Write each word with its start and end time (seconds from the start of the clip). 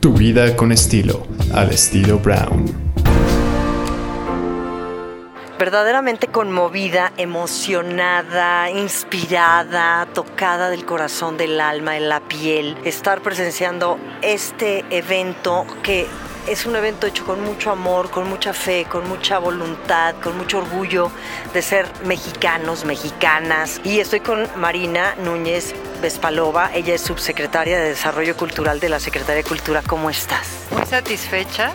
Tu 0.00 0.12
vida 0.12 0.54
con 0.54 0.70
estilo, 0.70 1.26
al 1.52 1.70
estilo 1.70 2.20
Brown. 2.20 2.88
verdaderamente 5.58 6.28
conmovida, 6.28 7.12
emocionada, 7.16 8.70
inspirada, 8.70 10.06
tocada 10.14 10.70
del 10.70 10.84
corazón, 10.84 11.36
del 11.36 11.60
alma, 11.60 11.96
en 11.96 12.08
la 12.08 12.20
piel, 12.20 12.76
estar 12.84 13.22
presenciando 13.22 13.98
este 14.22 14.84
evento 14.90 15.66
que 15.82 16.06
es 16.48 16.64
un 16.64 16.76
evento 16.76 17.06
hecho 17.06 17.24
con 17.26 17.42
mucho 17.42 17.70
amor, 17.70 18.10
con 18.10 18.28
mucha 18.28 18.52
fe, 18.52 18.86
con 18.88 19.08
mucha 19.08 19.38
voluntad, 19.38 20.14
con 20.22 20.36
mucho 20.36 20.58
orgullo 20.58 21.10
de 21.52 21.60
ser 21.60 21.86
mexicanos, 22.04 22.84
mexicanas. 22.84 23.80
Y 23.84 24.00
estoy 24.00 24.20
con 24.20 24.48
Marina 24.56 25.14
Núñez 25.16 25.74
Vespalova, 26.00 26.70
ella 26.72 26.94
es 26.94 27.02
subsecretaria 27.02 27.78
de 27.78 27.90
Desarrollo 27.90 28.36
Cultural 28.36 28.80
de 28.80 28.88
la 28.88 28.98
Secretaría 28.98 29.42
de 29.42 29.48
Cultura. 29.48 29.82
¿Cómo 29.86 30.08
estás? 30.08 30.66
Muy 30.70 30.86
satisfecha 30.86 31.72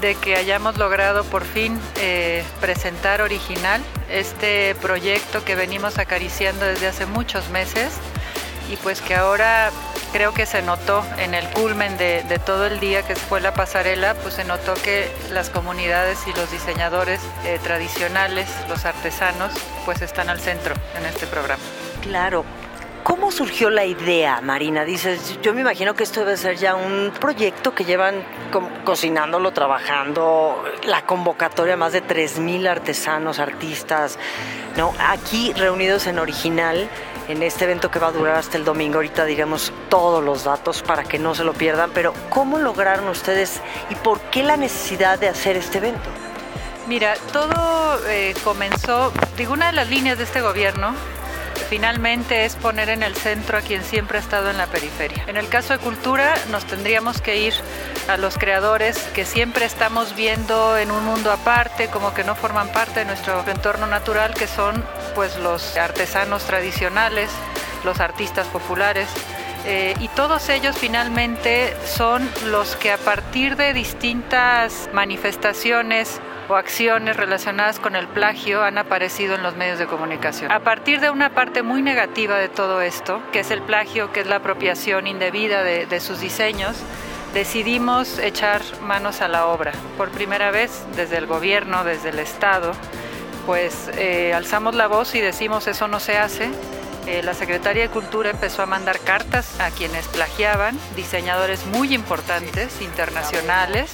de 0.00 0.14
que 0.16 0.36
hayamos 0.36 0.78
logrado 0.78 1.24
por 1.24 1.44
fin 1.44 1.78
eh, 2.00 2.44
presentar 2.60 3.20
original 3.20 3.82
este 4.10 4.74
proyecto 4.76 5.44
que 5.44 5.54
venimos 5.54 5.98
acariciando 5.98 6.64
desde 6.64 6.88
hace 6.88 7.06
muchos 7.06 7.50
meses 7.50 7.92
y 8.70 8.76
pues 8.76 9.00
que 9.00 9.14
ahora 9.14 9.70
creo 10.12 10.32
que 10.32 10.46
se 10.46 10.62
notó 10.62 11.04
en 11.18 11.34
el 11.34 11.48
culmen 11.50 11.96
de, 11.98 12.22
todo 12.44 12.66
el 12.66 12.80
día 12.80 13.02
que 13.02 13.14
fue 13.16 13.40
la 13.40 13.54
pasarela, 13.54 14.14
pues 14.14 14.34
se 14.34 14.44
notó 14.44 14.74
que 14.74 15.10
las 15.32 15.50
comunidades 15.50 16.18
y 16.26 16.32
los 16.32 16.50
diseñadores 16.50 17.20
eh, 17.44 17.58
tradicionales, 17.62 18.48
los 18.68 18.84
artesanos, 18.84 19.52
pues 19.84 20.02
están 20.02 20.30
al 20.30 20.40
centro 20.40 20.74
en 20.96 21.06
este 21.06 21.26
programa. 21.26 21.62
Claro, 22.02 22.44
¿Cómo 23.08 23.30
surgió 23.30 23.70
la 23.70 23.86
idea, 23.86 24.42
Marina? 24.42 24.84
Dices, 24.84 25.38
yo 25.40 25.54
me 25.54 25.62
imagino 25.62 25.94
que 25.94 26.02
esto 26.02 26.20
debe 26.20 26.36
ser 26.36 26.56
ya 26.56 26.74
un 26.74 27.10
proyecto 27.18 27.74
que 27.74 27.86
llevan 27.86 28.22
cocinándolo, 28.84 29.52
trabajando, 29.52 30.62
la 30.84 31.06
convocatoria 31.06 31.74
más 31.74 31.94
de 31.94 32.02
3.000 32.02 32.68
artesanos, 32.68 33.38
artistas, 33.38 34.18
¿no? 34.76 34.92
Aquí 34.98 35.54
reunidos 35.54 36.06
en 36.06 36.18
original, 36.18 36.86
en 37.28 37.42
este 37.42 37.64
evento 37.64 37.90
que 37.90 37.98
va 37.98 38.08
a 38.08 38.12
durar 38.12 38.36
hasta 38.36 38.56
el 38.56 38.64
domingo. 38.64 38.96
Ahorita 38.96 39.24
diremos 39.24 39.72
todos 39.88 40.24
los 40.24 40.44
datos 40.44 40.82
para 40.82 41.04
que 41.04 41.18
no 41.18 41.34
se 41.34 41.44
lo 41.44 41.52
pierdan, 41.52 41.90
pero 41.94 42.12
¿cómo 42.30 42.58
lograron 42.58 43.08
ustedes 43.08 43.60
y 43.90 43.94
por 43.94 44.20
qué 44.30 44.42
la 44.42 44.56
necesidad 44.56 45.18
de 45.18 45.28
hacer 45.28 45.56
este 45.56 45.78
evento? 45.78 46.08
Mira, 46.86 47.14
todo 47.32 47.98
eh, 48.08 48.34
comenzó, 48.42 49.12
digo, 49.36 49.52
una 49.52 49.66
de 49.66 49.72
las 49.72 49.90
líneas 49.90 50.16
de 50.16 50.24
este 50.24 50.40
gobierno 50.40 50.94
finalmente 51.68 52.44
es 52.44 52.56
poner 52.56 52.88
en 52.88 53.02
el 53.02 53.14
centro 53.14 53.58
a 53.58 53.60
quien 53.60 53.84
siempre 53.84 54.18
ha 54.18 54.20
estado 54.20 54.50
en 54.50 54.56
la 54.56 54.66
periferia. 54.66 55.24
En 55.26 55.36
el 55.36 55.48
caso 55.48 55.74
de 55.74 55.78
cultura 55.78 56.34
nos 56.50 56.64
tendríamos 56.64 57.20
que 57.20 57.38
ir 57.38 57.54
a 58.08 58.16
los 58.16 58.38
creadores 58.38 58.98
que 59.14 59.24
siempre 59.24 59.66
estamos 59.66 60.16
viendo 60.16 60.78
en 60.78 60.90
un 60.90 61.04
mundo 61.04 61.30
aparte, 61.30 61.88
como 61.88 62.14
que 62.14 62.24
no 62.24 62.34
forman 62.34 62.68
parte 62.72 63.00
de 63.00 63.06
nuestro 63.06 63.44
entorno 63.46 63.86
natural, 63.86 64.34
que 64.34 64.46
son 64.46 64.82
pues 65.14 65.36
los 65.38 65.76
artesanos 65.76 66.44
tradicionales, 66.44 67.30
los 67.84 68.00
artistas 68.00 68.46
populares. 68.46 69.08
Eh, 69.66 69.94
y 70.00 70.08
todos 70.08 70.48
ellos 70.48 70.76
finalmente 70.78 71.76
son 71.84 72.28
los 72.46 72.76
que 72.76 72.92
a 72.92 72.96
partir 72.96 73.56
de 73.56 73.74
distintas 73.74 74.88
manifestaciones 74.92 76.20
o 76.48 76.56
acciones 76.56 77.16
relacionadas 77.16 77.78
con 77.78 77.94
el 77.94 78.08
plagio 78.08 78.62
han 78.62 78.78
aparecido 78.78 79.34
en 79.34 79.42
los 79.42 79.56
medios 79.56 79.78
de 79.78 79.86
comunicación. 79.86 80.50
A 80.50 80.60
partir 80.60 81.00
de 81.00 81.10
una 81.10 81.30
parte 81.30 81.62
muy 81.62 81.82
negativa 81.82 82.36
de 82.38 82.48
todo 82.48 82.80
esto, 82.80 83.20
que 83.32 83.40
es 83.40 83.50
el 83.50 83.62
plagio, 83.62 84.12
que 84.12 84.20
es 84.20 84.26
la 84.26 84.36
apropiación 84.36 85.06
indebida 85.06 85.62
de, 85.62 86.00
sus 86.00 86.20
diseños, 86.20 86.76
decidimos 87.34 88.18
echar 88.18 88.62
manos 88.82 89.20
a 89.20 89.28
la 89.28 89.46
obra. 89.46 89.72
Por 89.96 90.10
primera 90.10 90.50
vez, 90.50 90.84
desde 90.96 91.18
el 91.18 91.26
gobierno, 91.26 91.84
desde 91.84 92.10
el 92.10 92.18
Estado, 92.18 92.72
pues 93.44 93.90
eh, 93.96 94.32
alzamos 94.34 94.74
la 94.74 94.86
voz 94.86 95.14
y 95.14 95.20
decimos 95.20 95.66
eso 95.66 95.88
no 95.88 96.00
se 96.00 96.16
hace. 96.16 96.50
Eh, 97.06 97.22
la 97.22 97.32
Secretaría 97.32 97.84
de 97.84 97.88
Cultura 97.88 98.30
empezó 98.30 98.62
a 98.62 98.66
mandar 98.66 99.00
cartas 99.00 99.58
a 99.60 99.70
quienes 99.70 100.06
plagiaban, 100.08 100.78
diseñadores 100.94 101.64
muy 101.66 101.94
importantes, 101.94 102.82
internacionales, 102.82 103.90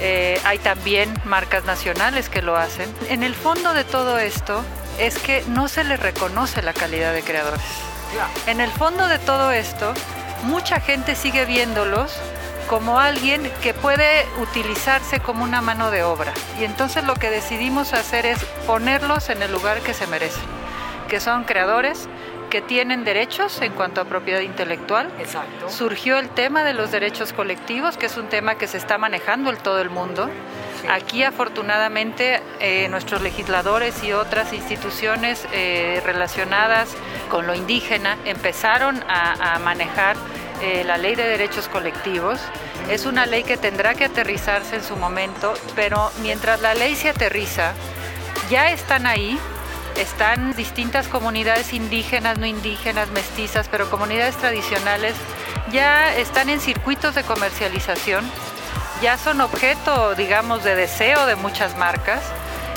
eh, 0.00 0.40
hay 0.44 0.58
también 0.58 1.12
marcas 1.24 1.64
nacionales 1.64 2.28
que 2.28 2.42
lo 2.42 2.56
hacen. 2.56 2.92
En 3.08 3.22
el 3.22 3.34
fondo 3.34 3.74
de 3.74 3.84
todo 3.84 4.18
esto 4.18 4.64
es 4.98 5.18
que 5.18 5.44
no 5.48 5.68
se 5.68 5.84
les 5.84 6.00
reconoce 6.00 6.62
la 6.62 6.72
calidad 6.72 7.12
de 7.12 7.22
creadores. 7.22 7.60
En 8.46 8.60
el 8.60 8.70
fondo 8.70 9.06
de 9.06 9.18
todo 9.18 9.52
esto, 9.52 9.94
mucha 10.44 10.80
gente 10.80 11.14
sigue 11.14 11.44
viéndolos 11.44 12.12
como 12.68 12.98
alguien 12.98 13.50
que 13.62 13.74
puede 13.74 14.26
utilizarse 14.40 15.20
como 15.20 15.44
una 15.44 15.60
mano 15.60 15.90
de 15.90 16.02
obra. 16.02 16.32
Y 16.58 16.64
entonces 16.64 17.04
lo 17.04 17.14
que 17.14 17.30
decidimos 17.30 17.92
hacer 17.92 18.26
es 18.26 18.38
ponerlos 18.66 19.28
en 19.28 19.42
el 19.42 19.52
lugar 19.52 19.80
que 19.80 19.92
se 19.92 20.06
merecen, 20.06 20.44
que 21.08 21.20
son 21.20 21.44
creadores, 21.44 22.08
que 22.50 22.60
tienen 22.60 23.04
derechos 23.04 23.62
en 23.62 23.72
cuanto 23.72 24.00
a 24.00 24.04
propiedad 24.04 24.40
intelectual. 24.40 25.10
Exacto. 25.18 25.70
Surgió 25.70 26.18
el 26.18 26.28
tema 26.28 26.64
de 26.64 26.74
los 26.74 26.90
derechos 26.90 27.32
colectivos, 27.32 27.96
que 27.96 28.06
es 28.06 28.16
un 28.16 28.28
tema 28.28 28.56
que 28.56 28.66
se 28.66 28.76
está 28.76 28.98
manejando 28.98 29.50
en 29.50 29.56
todo 29.56 29.80
el 29.80 29.88
mundo. 29.88 30.28
Aquí 30.88 31.22
afortunadamente 31.22 32.42
eh, 32.58 32.88
nuestros 32.88 33.22
legisladores 33.22 34.02
y 34.02 34.12
otras 34.12 34.52
instituciones 34.52 35.46
eh, 35.52 36.02
relacionadas 36.04 36.96
con 37.30 37.46
lo 37.46 37.54
indígena 37.54 38.16
empezaron 38.24 39.04
a, 39.08 39.58
manejar 39.60 40.16
eh, 40.62 40.82
la 40.84 40.98
ley 40.98 41.14
de 41.14 41.24
derechos 41.24 41.68
colectivos. 41.68 42.40
Es 42.90 43.06
una 43.06 43.26
ley 43.26 43.44
que 43.44 43.56
tendrá 43.56 43.94
que 43.94 44.06
aterrizarse 44.06 44.76
en 44.76 44.82
su 44.82 44.96
momento, 44.96 45.54
pero 45.76 46.10
mientras 46.22 46.60
la 46.60 46.74
ley 46.74 46.96
se 46.96 47.10
aterriza, 47.10 47.72
ya 48.50 48.70
están 48.70 49.06
ahí 49.06 49.38
están 50.00 50.54
distintas 50.54 51.08
comunidades 51.08 51.72
indígenas, 51.72 52.38
no 52.38 52.46
indígenas, 52.46 53.10
mestizas, 53.10 53.68
pero 53.68 53.90
comunidades 53.90 54.36
tradicionales 54.36 55.14
ya 55.70 56.14
están 56.16 56.48
en 56.48 56.60
circuitos 56.60 57.14
de 57.14 57.22
comercialización, 57.22 58.24
ya 59.02 59.18
son 59.18 59.40
objeto, 59.40 60.14
digamos, 60.14 60.64
de 60.64 60.74
deseo 60.74 61.26
de 61.26 61.36
muchas 61.36 61.76
marcas 61.76 62.20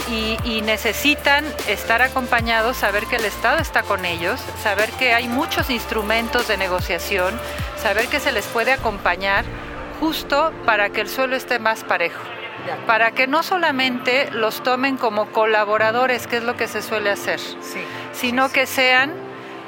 y, 0.09 0.61
necesitan 0.61 1.45
estar 1.67 2.01
acompañados, 2.01 2.77
saber 2.77 3.05
que 3.05 3.15
el 3.15 3.25
Estado 3.25 3.59
está 3.59 3.83
con 3.83 4.05
ellos, 4.05 4.41
saber 4.61 4.89
que 4.91 5.13
hay 5.13 5.27
muchos 5.27 5.69
instrumentos 5.69 6.47
de 6.47 6.57
negociación, 6.57 7.39
saber 7.81 8.07
que 8.07 8.19
se 8.19 8.31
les 8.31 8.45
puede 8.45 8.71
acompañar 8.71 9.45
justo 9.99 10.51
para 10.65 10.89
que 10.89 11.01
el 11.01 11.09
suelo 11.09 11.35
esté 11.35 11.59
más 11.59 11.83
parejo 11.83 12.32
para 12.87 13.11
que 13.11 13.27
no 13.27 13.43
solamente 13.43 14.29
los 14.31 14.63
tomen 14.63 14.97
como 14.97 15.27
colaboradores, 15.27 16.27
que 16.27 16.37
es 16.37 16.43
lo 16.43 16.55
que 16.55 16.67
se 16.67 16.81
suele 16.81 17.09
hacer, 17.09 17.39
sino 18.13 18.49
que 18.49 18.65
sean 18.65 19.13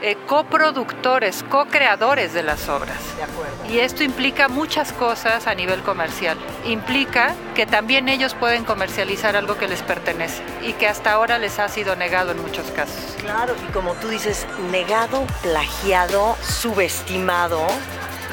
eh, 0.01 0.17
coproductores, 0.27 1.43
co-creadores 1.49 2.33
de 2.33 2.43
las 2.43 2.67
obras. 2.67 2.97
Y 3.69 3.79
esto 3.79 4.03
implica 4.03 4.49
muchas 4.49 4.91
cosas 4.91 5.47
a 5.47 5.55
nivel 5.55 5.81
comercial. 5.81 6.37
Implica 6.65 7.33
que 7.55 7.65
también 7.65 8.09
ellos 8.09 8.35
pueden 8.35 8.65
comercializar 8.65 9.35
algo 9.35 9.57
que 9.57 9.67
les 9.67 9.81
pertenece 9.81 10.43
y 10.61 10.73
que 10.73 10.87
hasta 10.87 11.13
ahora 11.13 11.39
les 11.39 11.59
ha 11.59 11.69
sido 11.69 11.95
negado 11.95 12.33
en 12.33 12.41
muchos 12.41 12.69
casos. 12.71 13.15
Claro, 13.21 13.55
y 13.67 13.71
como 13.71 13.93
tú 13.93 14.09
dices, 14.09 14.45
negado, 14.69 15.25
plagiado, 15.41 16.35
subestimado, 16.43 17.65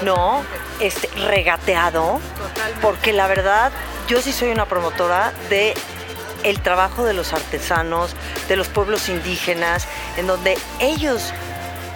¿no? 0.03 0.43
Este, 0.81 1.09
regateado, 1.27 2.21
porque 2.81 3.13
la 3.13 3.27
verdad 3.27 3.73
yo 4.09 4.21
sí 4.21 4.33
soy 4.33 4.51
una 4.51 4.67
promotora 4.67 5.33
de 5.49 5.75
el 6.43 6.61
trabajo 6.61 7.05
de 7.05 7.15
los 7.15 7.33
artesanos, 7.33 8.15
de 8.49 8.57
los 8.57 8.69
pueblos 8.69 9.09
indígenas, 9.09 9.87
en 10.17 10.27
donde 10.27 10.59
ellos 10.81 11.33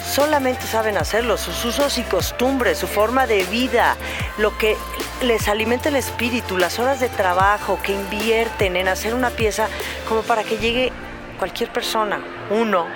solamente 0.09 0.67
saben 0.67 0.97
hacerlo, 0.97 1.37
sus 1.37 1.65
usos 1.65 1.99
y 1.99 2.03
costumbres, 2.03 2.79
su 2.79 2.87
forma 2.87 3.27
de 3.27 3.43
vida, 3.45 3.97
lo 4.39 4.57
que 4.57 4.77
les 5.23 5.49
alimenta 5.49 5.89
el 5.89 5.97
espíritu, 5.97 6.59
las 6.59 6.79
horas 6.79 7.01
de 7.01 7.09
trabajo 7.09 7.81
que 7.83 7.93
invierten 7.93 8.77
en 8.77 8.89
hacer 8.89 9.15
una 9.15 9.31
pieza 9.31 9.69
como 10.09 10.23
para 10.23 10.45
que 10.45 10.59
llegue 10.59 10.93
cualquier 11.39 11.73
persona, 11.73 12.21
uno, 12.51 12.87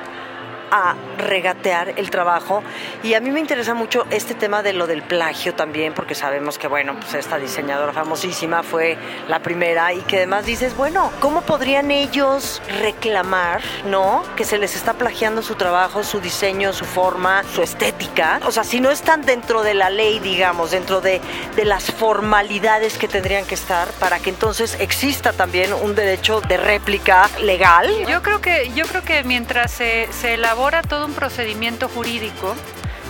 a 0.71 0.95
regatear 1.19 1.95
el 1.97 2.11
trabajo. 2.11 2.63
Y 3.03 3.15
a 3.15 3.21
mí 3.21 3.31
me 3.31 3.41
interesa 3.41 3.75
mucho 3.75 4.07
este 4.11 4.35
tema 4.35 4.63
de 4.63 4.73
lo 4.73 4.87
del 4.87 5.03
plagio 5.03 5.55
también, 5.55 5.93
porque 5.95 6.15
sabemos 6.15 6.59
que, 6.59 6.69
bueno, 6.69 6.95
pues 6.95 7.15
esta 7.15 7.39
diseñadora 7.39 7.93
famosísima 7.93 8.63
fue 8.63 8.97
la 9.29 9.41
primera 9.41 9.93
y 9.93 10.01
que 10.03 10.19
además 10.19 10.47
dices, 10.47 10.77
bueno, 10.77 11.11
¿cómo 11.21 11.43
podrían 11.43 11.91
ellos 11.91 12.63
reclamar, 12.81 13.61
no? 13.87 14.23
Que 14.37 14.45
se 14.45 14.59
les 14.59 14.77
está 14.77 14.95
plagiando 14.95 15.43
su 15.43 15.55
trabajo, 15.55 16.05
su 16.05 16.21
diseño, 16.21 16.73
su 16.73 16.85
forma, 16.85 17.43
su 17.55 17.63
estética. 17.63 18.41
O 18.47 18.53
sea, 18.53 18.65
si 18.65 18.81
no 18.81 18.91
están 18.91 19.23
dentro 19.23 19.63
de 19.63 19.75
la 19.75 19.91
ley, 19.91 20.19
digamos, 20.21 20.71
dentro 20.71 21.01
de, 21.01 21.21
de 21.57 21.65
las 21.65 21.91
formalidades 21.91 22.99
que 22.99 23.09
tendrían 23.09 23.45
que 23.45 23.55
estar 23.55 23.89
para 23.99 24.19
que 24.19 24.31
entonces 24.31 24.77
exista 24.81 25.33
también 25.33 25.73
un 25.73 25.95
derecho 25.95 26.41
de 26.41 26.57
réplica 26.57 27.29
legal. 27.43 27.89
Yo 28.07 28.23
creo 28.23 28.41
que, 28.41 28.71
yo 28.75 28.87
creo 28.87 29.03
que 29.03 29.25
mientras 29.25 29.71
se, 29.71 30.09
se 30.13 30.35
elabora 30.35 30.60
todo 30.87 31.07
un 31.07 31.15
procedimiento 31.15 31.89
jurídico 31.89 32.55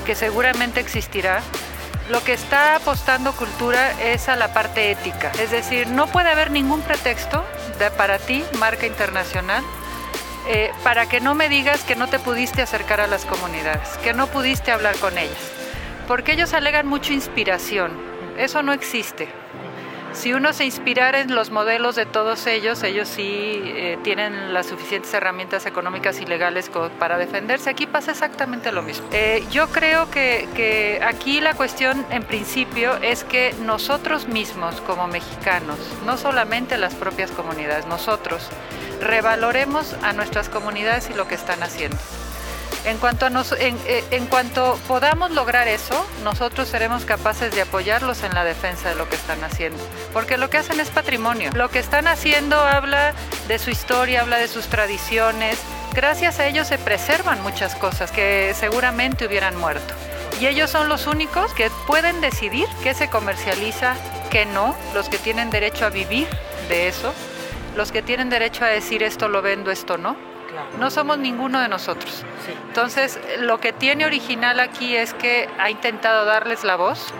que 0.06 0.14
seguramente 0.14 0.78
existirá, 0.78 1.42
Lo 2.08 2.22
que 2.24 2.32
está 2.32 2.76
apostando 2.76 3.32
cultura 3.32 3.92
es 4.02 4.28
a 4.28 4.34
la 4.34 4.52
parte 4.52 4.90
ética, 4.90 5.30
es 5.40 5.50
decir, 5.50 5.86
no 5.88 6.08
puede 6.08 6.28
haber 6.28 6.50
ningún 6.50 6.80
pretexto 6.80 7.44
de, 7.78 7.90
para 7.92 8.18
ti, 8.18 8.44
marca 8.58 8.86
internacional, 8.86 9.62
eh, 10.48 10.72
para 10.82 11.08
que 11.08 11.20
no 11.20 11.36
me 11.36 11.48
digas 11.48 11.84
que 11.84 11.94
no 11.94 12.08
te 12.08 12.18
pudiste 12.18 12.62
acercar 12.62 13.00
a 13.00 13.06
las 13.06 13.24
comunidades, 13.26 13.96
que 14.02 14.12
no 14.12 14.26
pudiste 14.26 14.72
hablar 14.72 14.96
con 14.96 15.18
ellas, 15.18 15.52
porque 16.08 16.32
ellos 16.32 16.52
alegan 16.52 16.88
mucha 16.88 17.12
inspiración, 17.12 17.92
eso 18.36 18.62
no 18.62 18.72
existe. 18.72 19.28
Si 20.12 20.32
uno 20.32 20.52
se 20.52 20.64
inspirara 20.64 21.20
en 21.20 21.34
los 21.34 21.50
modelos 21.50 21.94
de 21.94 22.04
todos 22.04 22.46
ellos, 22.46 22.82
ellos 22.82 23.08
sí 23.08 23.62
eh, 23.64 23.98
tienen 24.02 24.52
las 24.52 24.66
suficientes 24.66 25.12
herramientas 25.14 25.66
económicas 25.66 26.20
y 26.20 26.26
legales 26.26 26.70
para 26.98 27.16
defenderse. 27.16 27.70
Aquí 27.70 27.86
pasa 27.86 28.10
exactamente 28.10 28.72
lo 28.72 28.82
mismo. 28.82 29.06
Eh, 29.12 29.44
yo 29.50 29.68
creo 29.68 30.10
que, 30.10 30.48
que 30.54 31.00
aquí 31.02 31.40
la 31.40 31.54
cuestión 31.54 32.04
en 32.10 32.24
principio 32.24 32.96
es 32.96 33.24
que 33.24 33.54
nosotros 33.62 34.26
mismos 34.26 34.80
como 34.82 35.06
mexicanos, 35.06 35.78
no 36.04 36.18
solamente 36.18 36.76
las 36.76 36.94
propias 36.94 37.30
comunidades, 37.30 37.86
nosotros, 37.86 38.48
revaloremos 39.00 39.94
a 40.02 40.12
nuestras 40.12 40.48
comunidades 40.48 41.08
y 41.08 41.14
lo 41.14 41.28
que 41.28 41.36
están 41.36 41.62
haciendo. 41.62 41.98
En 42.84 42.96
cuanto, 42.96 43.26
a 43.26 43.30
eh, 43.58 44.04
en, 44.10 44.26
cuanto 44.26 44.78
podamos 44.88 45.32
lograr 45.32 45.68
eso, 45.68 46.06
nosotros 46.24 46.68
seremos 46.68 47.04
capaces 47.04 47.54
de 47.54 47.62
apoyarlos 47.62 48.22
en 48.22 48.34
la 48.34 48.42
defensa 48.42 48.88
de 48.88 48.94
lo 48.94 49.08
que 49.08 49.16
están 49.16 49.44
haciendo. 49.44 49.78
Porque 50.14 50.38
lo 50.38 50.48
que 50.48 50.58
hacen 50.58 50.80
es 50.80 50.88
patrimonio. 50.88 51.50
Lo 51.54 51.68
que 51.68 51.78
están 51.78 52.08
haciendo 52.08 52.56
habla 52.56 53.12
de 53.48 53.58
su 53.58 53.70
historia, 53.70 54.22
habla 54.22 54.38
de 54.38 54.48
sus 54.48 54.66
tradiciones. 54.68 55.58
Gracias 55.94 56.40
a 56.40 56.46
ellos 56.46 56.68
se 56.68 56.78
preservan 56.78 57.42
muchas 57.42 57.74
cosas 57.74 58.10
que 58.12 58.54
seguramente 58.58 59.26
hubieran 59.26 59.56
muerto. 59.56 59.94
Y 60.40 60.46
ellos 60.46 60.70
son 60.70 60.88
los 60.88 61.06
únicos 61.06 61.52
que 61.52 61.70
pueden 61.86 62.22
decidir 62.22 62.66
qué 62.82 62.94
se 62.94 63.10
comercializa, 63.10 63.94
qué 64.30 64.46
no, 64.46 64.74
los 64.94 65.10
que 65.10 65.18
tienen 65.18 65.50
derecho 65.50 65.84
a 65.84 65.90
vivir 65.90 66.26
de 66.70 66.88
eso, 66.88 67.12
los 67.76 67.92
que 67.92 68.00
tienen 68.00 68.30
derecho 68.30 68.64
a 68.64 68.68
decir 68.68 69.02
esto 69.02 69.28
lo 69.28 69.42
vendo, 69.42 69.70
esto 69.70 69.98
no 69.98 70.29
no 70.78 70.90
somos 70.90 71.18
ninguno 71.18 71.60
de 71.60 71.68
nosotros. 71.68 72.24
Entonces, 72.68 73.18
lo 73.38 73.60
que 73.60 73.72
tiene 73.72 74.04
original 74.04 74.60
aquí 74.60 74.96
es 74.96 75.14
que 75.14 75.48
ha 75.58 75.70
intentado 75.70 76.24
darles 76.24 76.64
la 76.64 76.76
voz 76.76 77.12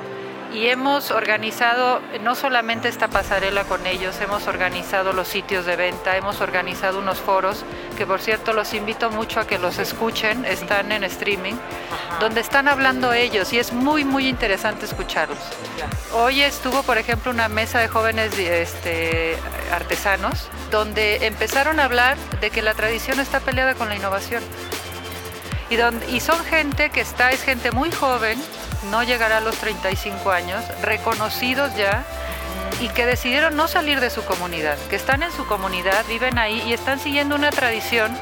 y 0.53 0.67
hemos 0.67 1.11
organizado 1.11 2.01
no 2.23 2.35
solamente 2.35 2.89
esta 2.89 3.09
pasarela 3.09 3.65
con 3.65 3.87
ellos, 3.87 4.21
hemos 4.21 4.47
organizado 4.47 5.13
los 5.13 5.29
sitios 5.29 5.65
de 5.65 5.77
venta, 5.77 6.17
hemos 6.17 6.41
organizado 6.41 6.99
unos 6.99 7.21
foros 7.21 7.65
que 7.97 8.07
por 8.07 8.21
cierto 8.21 8.53
los 8.53 8.75
invito 8.75 9.11
mucho 9.11 9.41
a 9.41 9.47
que 9.47 9.59
los 9.59 9.79
escuchen, 9.79 10.45
están 10.45 10.93
en 10.93 11.05
streaming, 11.05 11.55
donde 12.19 12.41
están 12.41 12.69
hablando 12.69 13.13
ellos 13.13 13.53
y 13.53 13.59
es 13.59 13.73
muy 13.73 14.05
muy 14.05 14.27
interesante 14.29 14.87
escucharlos. 14.87 15.39
Hoy 16.13 16.41
estuvo 16.43 16.83
por 16.83 16.99
ejemplo 16.99 17.31
una 17.31 17.49
mesa 17.49 17.79
de 17.79 17.89
jóvenes 17.89 18.37
este, 18.39 19.37
artesanos 19.73 20.49
donde 20.71 21.27
empezaron 21.27 21.81
a 21.81 21.85
hablar 21.85 22.17
de 22.41 22.51
que 22.51 22.63
la 22.63 22.75
tradición 22.75 23.21
está 23.21 23.41
peleada 23.41 23.75
con 23.75 23.89
la 23.89 23.97
innovación. 23.97 24.43
Y, 25.69 25.77
donde, 25.77 26.11
y 26.11 26.19
son 26.19 26.45
gente 26.45 26.91
que 26.91 27.01
está, 27.01 27.31
es 27.31 27.43
gente 27.43 27.71
muy 27.71 27.93
joven, 27.93 28.43
no 28.91 29.03
llegará 29.03 29.39
a 29.39 29.41
los 29.41 29.57
35 29.57 30.31
años, 30.31 30.65
reconocidos 30.83 31.75
ya 31.77 32.05
y 32.81 32.89
que 32.89 33.07
decidieron 33.07 33.57
no 33.57 33.69
salir 33.69 34.01
de 34.01 34.11
su 34.11 34.25
comunidad, 34.25 34.79
que 34.89 34.97
están 34.97 35.23
en 35.23 35.33
su 35.33 35.47
comunidad, 35.47 36.05
viven 36.09 36.39
ahí 36.39 36.63
y 36.67 36.73
están 36.73 36.99
siguiendo 36.99 37.35
una 37.35 37.51
tradición 37.51 38.17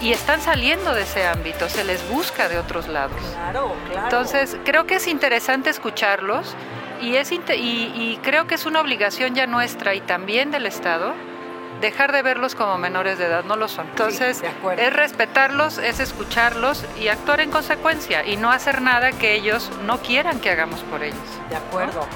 y 0.00 0.12
están 0.12 0.40
saliendo 0.40 0.94
de 0.94 1.02
ese 1.02 1.26
ámbito, 1.26 1.68
se 1.68 1.84
les 1.84 2.08
busca 2.08 2.48
de 2.48 2.58
otros 2.58 2.88
lados. 2.88 3.20
Claro, 3.34 3.74
claro. 3.86 4.04
Entonces, 4.04 4.56
creo 4.64 4.86
que 4.86 4.96
es 4.96 5.06
interesante 5.06 5.70
escucharlos 5.70 6.54
y, 7.00 7.16
es, 7.16 7.32
y, 7.32 7.36
y 7.46 8.18
creo 8.22 8.46
que 8.46 8.56
es 8.56 8.66
una 8.66 8.80
obligación 8.80 9.34
ya 9.34 9.46
nuestra 9.46 9.94
y 9.94 10.00
también 10.00 10.50
del 10.50 10.66
Estado 10.66 11.14
dejar 11.82 12.12
de 12.12 12.22
verlos 12.22 12.54
como 12.54 12.78
menores 12.78 13.18
de 13.18 13.26
edad, 13.26 13.44
no 13.44 13.56
lo 13.56 13.68
son. 13.68 13.86
Entonces, 13.88 14.42
es 14.78 14.92
respetarlos, 14.92 15.76
es 15.76 16.00
escucharlos 16.00 16.84
y 16.98 17.08
actuar 17.08 17.40
en 17.40 17.50
consecuencia 17.50 18.24
y 18.24 18.38
no 18.38 18.50
hacer 18.50 18.80
nada 18.80 19.12
que 19.12 19.34
ellos 19.34 19.70
no 19.84 20.00
quieran 20.00 20.40
que 20.40 20.48
hagamos 20.48 20.80
por 20.84 21.02
ellos. 21.02 21.18
De 21.50 21.56
acuerdo. 21.56 22.06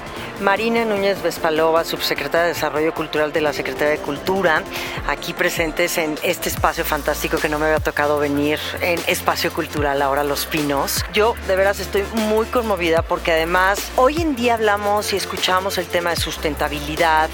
Marina 0.41 0.85
Núñez 0.85 1.21
Vespalova, 1.23 1.83
subsecretaria 1.83 2.43
de 2.43 2.53
Desarrollo 2.53 2.93
Cultural 2.93 3.33
de 3.33 3.41
la 3.41 3.53
Secretaría 3.53 3.97
de 3.97 3.97
Cultura, 3.97 4.61
aquí 5.07 5.33
presentes 5.33 5.97
en 5.97 6.15
este 6.21 6.49
espacio 6.49 6.85
fantástico 6.85 7.37
que 7.37 7.49
no 7.49 7.57
me 7.57 7.65
había 7.65 7.79
tocado 7.79 8.19
venir, 8.19 8.59
en 8.81 8.99
Espacio 9.07 9.51
Cultural, 9.51 9.99
ahora 10.01 10.23
Los 10.23 10.45
Pinos. 10.45 11.03
Yo 11.11 11.33
de 11.47 11.55
veras 11.55 11.79
estoy 11.79 12.03
muy 12.13 12.45
conmovida 12.47 13.01
porque 13.01 13.31
además 13.31 13.91
hoy 13.95 14.21
en 14.21 14.35
día 14.35 14.53
hablamos 14.53 15.11
y 15.11 15.17
escuchamos 15.17 15.79
el 15.79 15.87
tema 15.87 16.11
de 16.11 16.17
sustentabilidad, 16.17 17.29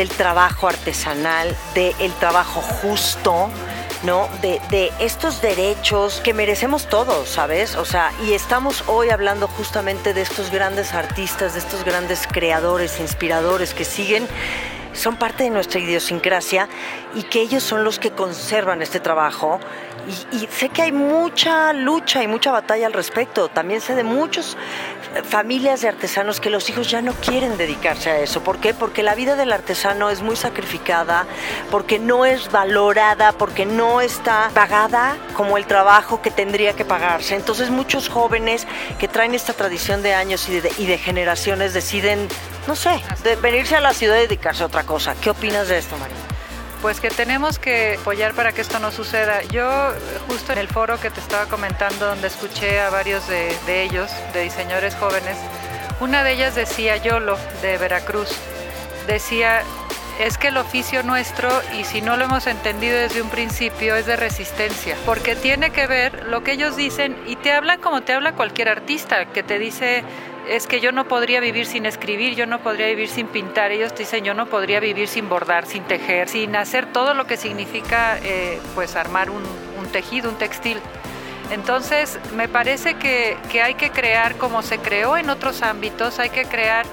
del 0.00 0.08
trabajo 0.08 0.66
artesanal, 0.66 1.54
del 1.74 2.12
trabajo 2.14 2.62
justo, 2.62 3.50
¿no? 4.02 4.30
De, 4.40 4.58
de, 4.70 4.90
estos 4.98 5.42
derechos 5.42 6.22
que 6.24 6.32
merecemos 6.32 6.88
todos, 6.88 7.28
¿sabes? 7.28 7.76
O 7.76 7.84
sea, 7.84 8.10
y 8.24 8.32
estamos 8.32 8.82
hoy 8.86 9.10
hablando 9.10 9.46
justamente 9.46 10.14
de 10.14 10.22
estos 10.22 10.50
grandes 10.50 10.94
artistas, 10.94 11.52
de 11.52 11.58
estos 11.58 11.84
grandes 11.84 12.26
creadores, 12.26 12.98
inspiradores 12.98 13.74
que 13.74 13.84
siguen 13.84 14.26
son 14.92 15.16
parte 15.16 15.44
de 15.44 15.50
nuestra 15.50 15.80
idiosincrasia 15.80 16.68
y 17.14 17.22
que 17.24 17.40
ellos 17.40 17.62
son 17.62 17.84
los 17.84 17.98
que 17.98 18.10
conservan 18.10 18.82
este 18.82 19.00
trabajo. 19.00 19.60
Y, 20.32 20.46
sé 20.46 20.70
que 20.70 20.82
hay 20.82 20.92
mucha 20.92 21.72
lucha 21.72 22.22
y 22.22 22.26
mucha 22.26 22.50
batalla 22.50 22.86
al 22.86 22.92
respecto. 22.92 23.48
También 23.48 23.80
sé 23.80 23.94
de 23.94 24.02
muchas 24.02 24.56
eh, 25.14 25.22
familias 25.22 25.82
de 25.82 25.88
artesanos 25.88 26.40
que 26.40 26.50
los 26.50 26.68
hijos 26.70 26.90
ya 26.90 27.02
no 27.02 27.12
quieren 27.12 27.56
dedicarse 27.56 28.10
a 28.10 28.18
eso. 28.18 28.42
¿Por 28.42 28.58
qué? 28.58 28.74
Porque 28.74 29.02
la 29.02 29.14
vida 29.14 29.36
del 29.36 29.52
artesano 29.52 30.10
es 30.10 30.22
muy 30.22 30.36
sacrificada, 30.36 31.26
porque 31.70 31.98
no 31.98 32.24
es 32.24 32.50
valorada, 32.50 33.32
porque 33.32 33.66
no 33.66 34.00
está 34.00 34.50
pagada 34.54 35.16
como 35.34 35.58
el 35.58 35.66
trabajo 35.66 36.22
que 36.22 36.30
tendría 36.30 36.72
que 36.72 36.84
pagarse. 36.84 37.36
Entonces 37.36 37.70
muchos 37.70 38.08
jóvenes 38.08 38.66
que 38.98 39.06
traen 39.06 39.34
esta 39.34 39.52
tradición 39.52 40.02
de 40.02 40.14
años 40.14 40.48
y 40.48 40.60
de, 40.60 40.72
y 40.78 40.86
de 40.86 40.98
generaciones 40.98 41.74
deciden 41.74 42.26
no 42.66 42.76
sé, 42.76 43.00
de 43.22 43.36
venirse 43.36 43.76
a 43.76 43.80
la 43.80 43.92
ciudad 43.92 44.16
y 44.16 44.20
dedicarse 44.20 44.62
a 44.62 44.66
otra 44.66 44.84
cosa. 44.84 45.14
¿Qué 45.20 45.30
opinas 45.30 45.68
de 45.68 45.78
esto, 45.78 45.96
María? 45.98 46.16
Pues 46.82 47.00
que 47.00 47.10
tenemos 47.10 47.58
que 47.58 47.98
apoyar 48.00 48.32
para 48.32 48.52
que 48.52 48.62
esto 48.62 48.78
no 48.78 48.90
suceda. 48.90 49.42
Yo 49.44 49.92
justo 50.28 50.52
en 50.52 50.58
el 50.58 50.68
foro 50.68 50.98
que 50.98 51.10
te 51.10 51.20
estaba 51.20 51.46
comentando, 51.46 52.06
donde 52.06 52.28
escuché 52.28 52.80
a 52.80 52.88
varios 52.88 53.28
de, 53.28 53.82
ellos, 53.82 54.10
de 54.32 54.42
diseñadores 54.42 54.94
jóvenes, 54.94 55.36
una 56.00 56.24
de 56.24 56.32
ellas 56.32 56.54
decía, 56.54 56.96
Yolo, 56.96 57.36
de 57.60 57.76
Veracruz, 57.76 58.30
decía, 59.06 59.62
es 60.18 60.38
que 60.38 60.48
el 60.48 60.56
oficio 60.56 61.02
nuestro, 61.02 61.50
y 61.78 61.84
si 61.84 62.00
no 62.00 62.16
lo 62.16 62.24
hemos 62.24 62.46
entendido 62.46 62.96
desde 62.96 63.20
un 63.20 63.28
principio, 63.28 63.96
es 63.96 64.06
de 64.06 64.16
resistencia, 64.16 64.96
porque 65.04 65.36
tiene 65.36 65.70
que 65.70 65.86
ver 65.86 66.26
lo 66.28 66.42
que 66.42 66.52
ellos 66.52 66.76
dicen 66.76 67.16
y 67.26 67.36
te 67.36 67.52
hablan 67.52 67.80
como 67.80 68.02
te 68.02 68.14
habla 68.14 68.32
cualquier 68.32 68.70
artista, 68.70 69.26
que 69.26 69.42
te 69.42 69.58
dice, 69.58 70.02
es 70.50 70.66
que 70.66 70.80
yo 70.80 70.90
no 70.90 71.06
podría 71.06 71.38
vivir 71.38 71.64
sin 71.64 71.86
escribir, 71.86 72.34
yo 72.34 72.44
no 72.44 72.58
podría 72.58 72.88
vivir 72.88 73.08
sin 73.08 73.28
pintar. 73.28 73.70
Ellos 73.70 73.94
dicen, 73.96 74.24
yo 74.24 74.34
no 74.34 74.46
podría 74.46 74.80
vivir 74.80 75.06
sin 75.06 75.28
bordar, 75.28 75.64
sin 75.64 75.84
tejer, 75.84 76.28
sin 76.28 76.56
hacer 76.56 76.92
todo 76.92 77.14
lo 77.14 77.24
que 77.28 77.36
significa 77.36 78.18
eh, 78.24 78.60
pues 78.74 78.96
armar 78.96 79.30
un, 79.30 79.44
tejido, 79.92 80.28
un 80.28 80.36
textil. 80.36 80.78
Entonces, 81.52 82.18
me 82.34 82.48
parece 82.48 82.94
que, 82.94 83.36
que 83.50 83.62
hay 83.62 83.74
que 83.74 83.90
crear 83.90 84.36
como 84.38 84.62
se 84.62 84.78
creó 84.78 85.16
en 85.16 85.30
otros 85.30 85.62
ámbitos, 85.62 86.18
hay 86.18 86.30
que 86.30 86.44
crear 86.44 86.84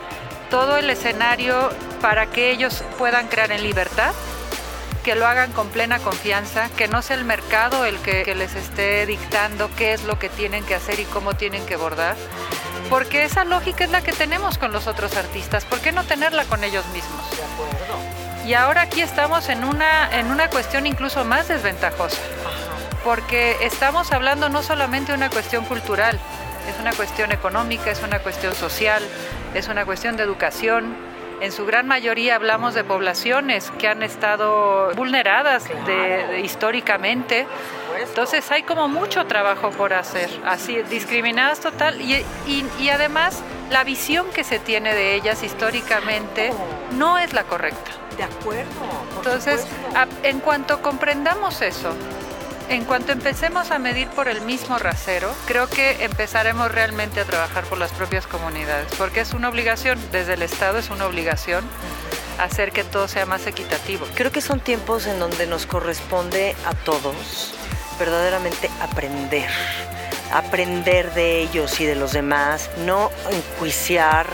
todo 0.52 0.78
el 0.78 0.88
escenario 0.92 1.72
para 2.00 2.28
que 2.28 2.52
ellos 2.52 2.84
puedan 3.00 3.28
crear 3.28 3.52
en 3.52 3.64
libertad, 3.64 4.14
que 5.04 5.16
lo 5.16 5.26
hagan 5.26 5.52
con 5.52 5.70
plena 5.70 5.98
confianza, 5.98 6.70
que 6.78 6.88
no 6.88 7.02
sea 7.02 7.16
el 7.16 7.26
mercado 7.26 7.86
el 7.86 7.98
que, 7.98 8.22
que, 8.22 8.36
les 8.36 8.56
esté 8.56 9.06
dictando 9.08 9.70
qué 9.78 9.94
es 9.94 10.04
lo 10.04 10.20
que 10.20 10.30
tienen 10.30 10.64
que 10.64 10.76
hacer 10.76 11.00
y 11.00 11.06
cómo 11.06 11.34
tienen 11.34 11.66
que 11.66 11.76
bordar, 11.76 12.16
porque 12.90 13.24
esa 13.24 13.44
lógica 13.44 13.84
es 13.84 13.92
la 13.92 14.02
que 14.02 14.12
tenemos 14.12 14.58
con 14.58 14.72
los 14.72 14.88
otros 14.88 15.16
artistas, 15.16 15.66
¿por 15.66 15.80
qué 15.80 15.92
no 15.92 16.04
tenerla 16.04 16.46
con 16.46 16.64
ellos 16.64 16.86
mismos? 16.88 17.30
De 17.32 17.44
acuerdo. 17.44 17.98
Y 18.46 18.54
ahora 18.54 18.82
aquí 18.84 19.02
estamos 19.02 19.50
en 19.50 19.64
una, 19.64 20.10
en 20.18 20.32
una 20.32 20.50
cuestión 20.50 20.88
incluso 20.88 21.26
más 21.26 21.48
desventajosa, 21.50 22.22
porque 23.04 23.58
estamos 23.62 24.12
hablando 24.12 24.50
no 24.50 24.64
solamente 24.64 25.12
de 25.12 25.18
una 25.18 25.30
cuestión 25.30 25.66
cultural, 25.66 26.18
es 26.70 26.80
una 26.80 26.94
cuestión 26.94 27.32
económica, 27.32 27.92
es 27.92 28.02
una 28.04 28.20
cuestión 28.20 28.56
social, 28.56 29.04
es 29.54 29.68
una 29.68 29.86
cuestión 29.86 30.18
de 30.18 30.24
educación, 30.24 30.96
en 31.42 31.52
su 31.52 31.66
gran 31.66 31.88
mayoría 31.88 32.36
hablamos 32.36 32.74
de 32.74 32.84
poblaciones 32.84 33.72
que 33.72 33.88
han 33.88 34.04
estado 34.04 34.92
vulneradas 34.96 35.66
históricamente. 36.42 37.48
Entonces 38.00 38.50
hay 38.52 38.64
como 38.64 38.88
mucho 38.88 39.26
trabajo 39.26 39.72
por 39.72 39.94
hacer, 39.94 40.30
así 40.46 40.82
discriminadas 40.84 41.60
total 41.60 42.00
y, 42.02 42.24
y, 42.48 42.90
además 42.90 43.42
la 43.72 43.84
visión 43.84 44.28
que 44.34 44.44
se 44.44 44.60
tiene 44.60 44.94
de 44.94 45.16
ellas 45.16 45.44
históricamente 45.44 46.52
no 46.92 47.18
es 47.18 47.34
la 47.34 47.44
correcta. 47.44 47.92
De 48.18 48.24
acuerdo. 48.24 48.70
Entonces, 49.18 49.68
en 50.24 50.40
cuanto 50.40 50.82
comprendamos 50.82 51.62
eso, 51.62 51.94
En 52.70 52.84
cuanto 52.84 53.14
empecemos 53.14 53.72
a 53.72 53.80
medir 53.80 54.10
por 54.10 54.28
el 54.28 54.42
mismo 54.42 54.78
rasero, 54.78 55.34
creo 55.46 55.70
que 55.70 56.04
empezaremos 56.04 56.70
realmente 56.70 57.22
a 57.22 57.24
trabajar 57.24 57.64
por 57.64 57.78
las 57.78 57.94
propias 57.94 58.28
comunidades, 58.28 58.88
porque 58.98 59.22
es 59.22 59.34
una 59.34 59.48
obligación, 59.48 59.98
desde 60.12 60.34
el 60.34 60.42
Estado 60.42 60.78
es 60.78 60.90
una 60.90 61.06
obligación 61.06 61.64
hacer 62.40 62.74
que 62.74 62.84
todo 62.84 63.08
sea 63.08 63.26
más 63.26 63.48
equitativo. 63.48 64.06
Creo 64.16 64.32
que 64.32 64.42
son 64.42 64.60
tiempos 64.60 65.08
en 65.08 65.18
donde 65.18 65.48
nos 65.48 65.66
corresponde 65.66 66.56
a 66.66 66.74
todos 66.74 67.54
verdaderamente 67.98 68.70
aprender, 68.82 69.50
aprender 70.34 71.14
de 71.14 71.40
ellos 71.40 71.80
y 71.80 71.86
de 71.86 71.96
los 71.96 72.12
demás, 72.12 72.70
no 72.86 73.12
enjuiciar, 73.32 74.28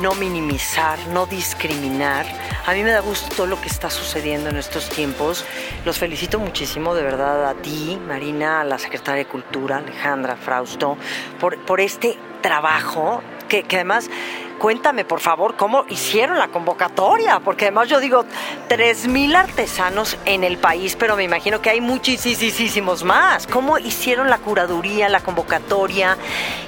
no 0.00 0.14
minimizar, 0.14 0.98
no 1.08 1.26
discriminar. 1.26 2.26
A 2.66 2.72
mí 2.72 2.82
me 2.82 2.90
da 2.90 3.00
gusto 3.00 3.46
lo 3.46 3.60
que 3.60 3.68
está 3.68 3.90
sucediendo 3.90 4.50
en 4.50 4.56
estos 4.56 4.88
tiempos. 4.88 5.44
Los 5.84 5.98
felicito 5.98 6.38
muchísimo, 6.38 6.94
de 6.94 7.02
verdad, 7.02 7.48
a 7.48 7.54
ti, 7.54 7.98
Marina, 8.06 8.60
a 8.60 8.64
la 8.64 8.78
secretaria 8.78 9.24
de 9.24 9.30
Cultura, 9.30 9.78
Alejandra 9.78 10.36
Frausto, 10.36 10.96
por, 11.40 11.58
por 11.58 11.80
este 11.80 12.18
trabajo 12.42 13.22
que, 13.48 13.62
que 13.62 13.76
además 13.76 14.10
cuéntame 14.58 15.04
por 15.04 15.20
favor 15.20 15.56
cómo 15.56 15.84
hicieron 15.88 16.38
la 16.38 16.48
convocatoria, 16.48 17.40
porque 17.40 17.66
además 17.66 17.88
yo 17.88 18.00
digo 18.00 18.24
3.000 18.68 19.36
artesanos 19.36 20.16
en 20.24 20.44
el 20.44 20.58
país, 20.58 20.96
pero 20.96 21.16
me 21.16 21.24
imagino 21.24 21.60
que 21.60 21.70
hay 21.70 21.80
muchísimos 21.80 23.04
más. 23.04 23.46
¿Cómo 23.46 23.78
hicieron 23.78 24.30
la 24.30 24.38
curaduría, 24.38 25.08
la 25.08 25.20
convocatoria 25.20 26.16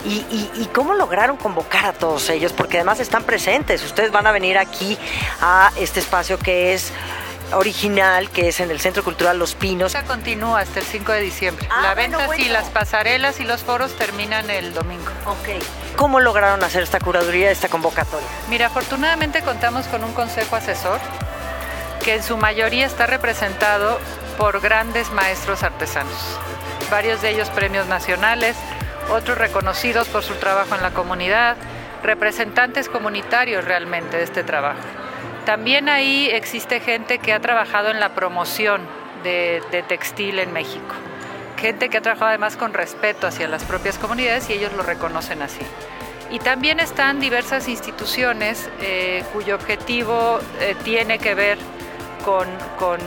y, 0.05 0.25
y 0.55 0.69
cómo 0.73 0.95
lograron 0.95 1.37
convocar 1.37 1.87
a 1.87 1.93
todos 1.93 2.31
ellos? 2.31 2.53
Porque 2.53 2.79
además 2.79 3.01
están 3.01 3.25
presentes, 3.25 3.85
ustedes 3.85 4.13
van 4.13 4.27
a 4.27 4.33
venir 4.33 4.59
aquí 4.59 4.99
a 5.41 5.71
este 5.77 6.01
espacio 6.01 6.39
que 6.39 6.75
es 6.75 6.93
original 7.53 8.31
que 8.31 8.49
es 8.49 8.61
en 8.61 8.71
el 8.71 8.81
Centro 8.81 9.03
Cultural 9.03 9.39
Los 9.39 9.55
Pinos. 9.55 9.95
Esta 9.95 10.07
continúa 10.07 10.61
hasta 10.61 10.81
el 10.81 10.87
5 10.87 11.13
de 11.13 11.21
diciembre. 11.21 11.69
Ah, 11.71 11.83
la 11.83 11.95
venta 11.95 12.27
bueno. 12.27 12.43
sí, 12.43 12.49
las 12.49 12.69
pasarelas 12.71 13.41
y 13.41 13.45
los 13.45 13.63
foros 13.63 13.95
terminan 13.97 14.51
el 14.51 14.75
domingo. 14.75 15.11
Ok. 15.27 15.63
¿Cómo 15.97 16.21
lograron 16.21 16.63
hacer 16.63 16.83
esta 16.83 17.01
curaduría, 17.01 17.51
esta 17.51 17.69
convocatoria? 17.69 18.29
Mira, 18.49 18.67
afortunadamente 18.67 19.43
contamos 19.43 19.87
con 19.87 20.05
un 20.05 20.13
consejo 20.13 20.57
asesor 20.57 21.01
que 22.05 22.15
en 22.15 22.23
su 22.23 22.37
mayoría 22.37 22.87
está 22.87 23.07
representado 23.07 23.99
por 24.37 24.61
grandes 24.61 25.11
maestros 25.11 25.63
artesanos, 25.63 26.39
varios 26.91 27.21
de 27.23 27.31
ellos 27.31 27.51
premios 27.51 27.87
nacionales, 27.87 28.57
otros 29.11 29.37
reconocidos 29.37 30.07
por 30.09 30.23
su 30.23 30.35
trabajo 30.35 30.77
en 30.77 30.83
la 30.83 30.93
comunidad, 30.93 31.57
representantes 32.03 32.89
comunitarios 32.89 33.65
realmente 33.65 34.19
de 34.19 34.23
este 34.23 34.45
trabajo. 34.45 34.79
También 35.49 35.89
ahí 35.89 36.29
existe 36.31 36.79
gente 36.79 37.21
que 37.21 37.33
ha 37.33 37.41
trabajado 37.41 37.89
en 37.89 38.01
la 38.01 38.11
promoción 38.11 38.83
de, 39.25 39.63
de 39.71 39.83
textil 39.83 40.41
en 40.41 40.53
México, 40.53 40.95
gente 41.57 41.89
que 41.89 41.97
ha 41.97 42.03
trabajado 42.03 42.29
además 42.29 42.59
con 42.59 42.75
respeto 42.75 43.27
hacia 43.27 43.49
las 43.49 43.65
propias 43.65 43.97
comunidades 43.97 44.51
y 44.51 44.53
ellos 44.53 44.75
lo 44.75 44.83
reconocen 44.83 45.41
así. 45.41 45.63
Y 46.31 46.39
también 46.41 46.81
están 46.81 47.19
diversas 47.19 47.67
instituciones 47.67 48.69
eh, 48.83 49.25
cuyo 49.33 49.55
objetivo 49.55 50.39
eh, 50.61 50.77
tiene 50.85 51.19
que 51.19 51.35
ver 51.35 51.57
con, 52.27 52.47
con, 52.79 53.01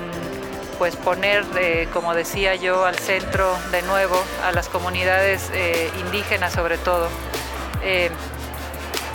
pues 0.79 0.95
poner, 0.95 1.45
eh, 1.59 1.89
como 1.93 2.15
decía 2.15 2.55
yo, 2.55 2.85
al 2.85 2.97
centro 2.97 3.55
de 3.71 3.83
nuevo 3.83 4.19
a 4.43 4.51
las 4.51 4.67
comunidades 4.67 5.51
indígenas 5.99 6.53
sobre 6.53 6.79
todo. 6.79 7.07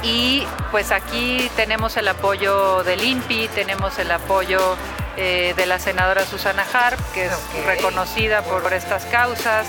Y 0.02 0.46
pues 0.70 0.92
aquí 0.92 1.50
tenemos 1.56 1.96
el 1.96 2.08
apoyo 2.08 2.82
del 2.84 3.02
INPI, 3.02 3.48
tenemos 3.48 3.98
el 3.98 4.10
apoyo 4.10 4.76
eh, 5.16 5.54
de 5.56 5.66
la 5.66 5.78
senadora 5.78 6.24
Susana 6.26 6.64
Harp, 6.72 7.00
que 7.14 7.26
es 7.26 7.64
reconocida 7.64 8.42
por 8.42 8.72
estas 8.72 9.04
causas. 9.06 9.66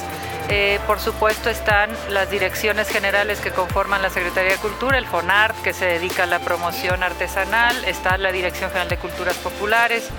Eh, 0.49 0.79
por 0.87 0.99
supuesto 0.99 1.49
están 1.49 1.89
las 2.09 2.29
direcciones 2.29 2.89
generales 2.89 3.39
que 3.39 3.51
conforman 3.51 4.01
la 4.01 4.09
Secretaría 4.09 4.51
de 4.51 4.57
Cultura, 4.57 4.97
el 4.97 5.05
FONART, 5.05 5.61
que 5.61 5.73
se 5.73 5.85
dedica 5.85 6.23
a 6.23 6.25
la 6.25 6.39
promoción 6.39 7.03
artesanal, 7.03 7.83
está 7.85 8.17
la 8.17 8.31
Dirección 8.31 8.69
General 8.69 8.87
de 8.87 8.97
Culturas 8.97 9.35
Populares, 9.37 10.09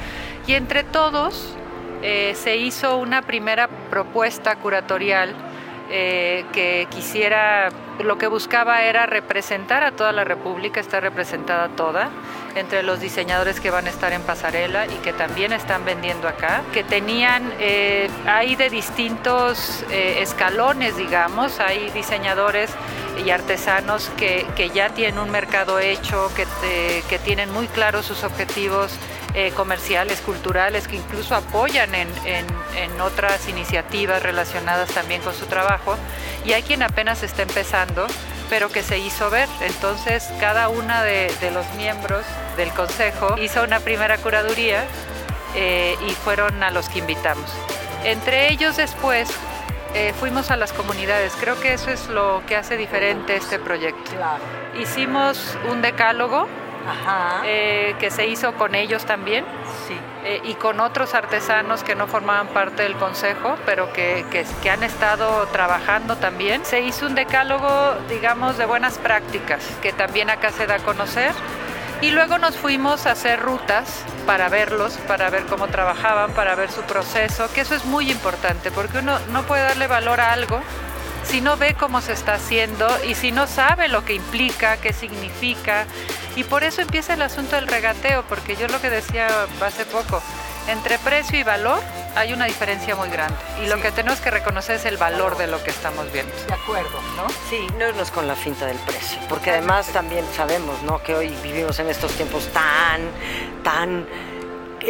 y 0.46 0.54
entre 0.54 0.84
todos 0.84 1.54
eh, 2.02 2.34
se 2.36 2.56
hizo 2.56 2.96
una 2.96 3.22
primera 3.22 3.68
propuesta 3.90 4.56
curatorial 4.56 5.34
eh, 5.90 6.44
que 6.52 6.86
quisiera, 6.90 7.70
lo 8.00 8.18
que 8.18 8.26
buscaba 8.26 8.82
era 8.82 9.06
representar 9.06 9.82
a 9.82 9.92
toda 9.92 10.12
la 10.12 10.24
República, 10.24 10.80
está 10.80 11.00
representada 11.00 11.68
toda, 11.68 12.10
entre 12.54 12.82
los 12.82 13.00
diseñadores 13.00 13.58
que 13.60 13.70
van 13.70 13.86
a 13.86 13.90
estar 13.90 14.12
en 14.12 14.22
pasarela 14.22 14.86
y 14.86 14.96
que 14.96 15.12
también 15.12 15.52
están 15.52 15.84
vendiendo 15.84 16.28
acá, 16.28 16.62
que 16.72 16.84
tenían, 16.84 17.52
eh, 17.58 18.10
hay 18.26 18.54
de 18.56 18.68
distintos 18.68 19.84
eh, 19.90 20.20
escalones, 20.20 20.96
digamos, 20.96 21.58
hay 21.60 21.90
diseñadores 21.90 22.70
y 23.24 23.30
artesanos 23.30 24.10
que, 24.16 24.46
que 24.56 24.70
ya 24.70 24.90
tienen 24.90 25.18
un 25.18 25.30
mercado 25.30 25.78
hecho, 25.78 26.30
que, 26.36 26.46
que 27.08 27.18
tienen 27.18 27.50
muy 27.50 27.66
claros 27.66 28.06
sus 28.06 28.24
objetivos 28.24 28.98
eh, 29.38 29.52
comerciales, 29.54 30.20
culturales, 30.20 30.88
que 30.88 30.96
incluso 30.96 31.36
apoyan 31.36 31.94
en, 31.94 32.08
en, 32.24 32.44
en 32.76 33.00
otras 33.00 33.48
iniciativas 33.48 34.20
relacionadas 34.20 34.90
también 34.90 35.22
con 35.22 35.32
su 35.32 35.46
trabajo. 35.46 35.96
Y 36.44 36.54
hay 36.54 36.64
quien 36.64 36.82
apenas 36.82 37.22
está 37.22 37.42
empezando, 37.42 38.08
pero 38.50 38.68
que 38.68 38.82
se 38.82 38.98
hizo 38.98 39.30
ver. 39.30 39.48
Entonces, 39.60 40.28
cada 40.40 40.68
una 40.68 41.04
de, 41.04 41.32
de 41.40 41.52
los 41.52 41.64
miembros 41.76 42.24
del 42.56 42.70
consejo 42.70 43.36
hizo 43.38 43.62
una 43.62 43.78
primera 43.78 44.18
curaduría 44.18 44.84
eh, 45.54 45.94
y 46.08 46.10
fueron 46.14 46.60
a 46.64 46.72
los 46.72 46.88
que 46.88 46.98
invitamos. 46.98 47.48
Entre 48.02 48.50
ellos 48.50 48.76
después 48.76 49.30
eh, 49.94 50.12
fuimos 50.18 50.50
a 50.50 50.56
las 50.56 50.72
comunidades. 50.72 51.32
Creo 51.38 51.60
que 51.60 51.74
eso 51.74 51.90
es 51.92 52.08
lo 52.08 52.42
que 52.48 52.56
hace 52.56 52.76
diferente 52.76 53.36
este 53.36 53.60
proyecto. 53.60 54.10
Claro. 54.10 54.42
Hicimos 54.80 55.56
un 55.70 55.80
decálogo 55.80 56.48
Ajá. 56.88 57.42
eh, 57.44 57.94
que 57.98 58.10
se 58.10 58.26
hizo 58.26 58.54
con 58.54 58.74
ellos 58.74 59.04
también 59.04 59.44
sí. 59.86 59.96
eh, 60.24 60.40
y 60.44 60.54
con 60.54 60.80
otros 60.80 61.14
artesanos 61.14 61.82
que 61.82 61.94
no 61.94 62.06
formaban 62.06 62.48
parte 62.48 62.82
del 62.82 62.94
consejo, 62.96 63.56
pero 63.66 63.92
que, 63.92 64.24
que- 64.30 64.46
que 64.62 64.70
han 64.70 64.82
estado 64.82 65.46
trabajando 65.48 66.16
también. 66.16 66.64
Se 66.64 66.80
hizo 66.80 67.06
un 67.06 67.14
decálogo, 67.14 67.94
digamos, 68.08 68.56
de 68.58 68.66
buenas 68.66 68.98
prácticas, 68.98 69.62
que 69.82 69.92
también 69.92 70.30
acá 70.30 70.50
se 70.50 70.66
da 70.66 70.76
a 70.76 70.78
conocer. 70.78 71.32
Y 72.00 72.12
luego 72.12 72.38
nos 72.38 72.56
fuimos 72.56 73.06
a 73.06 73.10
hacer 73.12 73.40
rutas 73.40 74.04
para 74.24 74.48
verlos, 74.48 74.92
para 75.08 75.30
ver 75.30 75.46
cómo 75.46 75.66
trabajaban, 75.66 76.30
para 76.32 76.54
ver 76.54 76.70
su 76.70 76.82
proceso, 76.82 77.52
que 77.52 77.62
eso 77.62 77.74
es 77.74 77.84
muy 77.86 78.08
importante, 78.10 78.70
porque 78.70 78.98
uno 78.98 79.18
no 79.32 79.42
puede 79.42 79.62
darle 79.62 79.88
valor 79.88 80.20
a 80.20 80.32
algo 80.32 80.60
si 81.28 81.40
no 81.42 81.56
ve 81.56 81.74
cómo 81.74 82.00
se 82.00 82.12
está 82.12 82.34
haciendo 82.34 82.88
y 83.04 83.14
si 83.14 83.32
no 83.32 83.46
sabe 83.46 83.88
lo 83.88 84.04
que 84.04 84.14
implica, 84.14 84.78
qué 84.78 84.92
significa. 84.92 85.86
Y 86.36 86.44
por 86.44 86.64
eso 86.64 86.80
empieza 86.80 87.14
el 87.14 87.22
asunto 87.22 87.56
del 87.56 87.66
regateo, 87.66 88.24
porque 88.28 88.56
yo 88.56 88.66
lo 88.68 88.80
que 88.80 88.88
decía 88.88 89.28
hace 89.60 89.84
poco, 89.84 90.22
entre 90.68 90.98
precio 90.98 91.38
y 91.38 91.42
valor 91.42 91.80
hay 92.16 92.32
una 92.32 92.46
diferencia 92.46 92.94
muy 92.96 93.08
grande. 93.10 93.36
Y 93.62 93.68
lo 93.68 93.80
que 93.80 93.90
tenemos 93.90 94.20
que 94.20 94.30
reconocer 94.30 94.76
es 94.76 94.86
el 94.86 94.96
valor 94.96 95.36
de 95.36 95.46
lo 95.46 95.62
que 95.62 95.70
estamos 95.70 96.10
viendo. 96.12 96.32
De 96.46 96.54
acuerdo. 96.54 97.00
¿no? 97.16 97.26
Sí, 97.50 97.66
no 97.78 97.88
irnos 97.88 98.10
con 98.10 98.26
la 98.26 98.34
finta 98.34 98.66
del 98.66 98.78
precio, 98.78 99.18
porque 99.28 99.50
además 99.50 99.88
también 99.88 100.24
sabemos, 100.34 100.82
¿no? 100.82 101.02
Que 101.02 101.14
hoy 101.14 101.28
vivimos 101.42 101.78
en 101.78 101.88
estos 101.88 102.12
tiempos 102.12 102.48
tan, 102.52 103.00
tan 103.62 104.06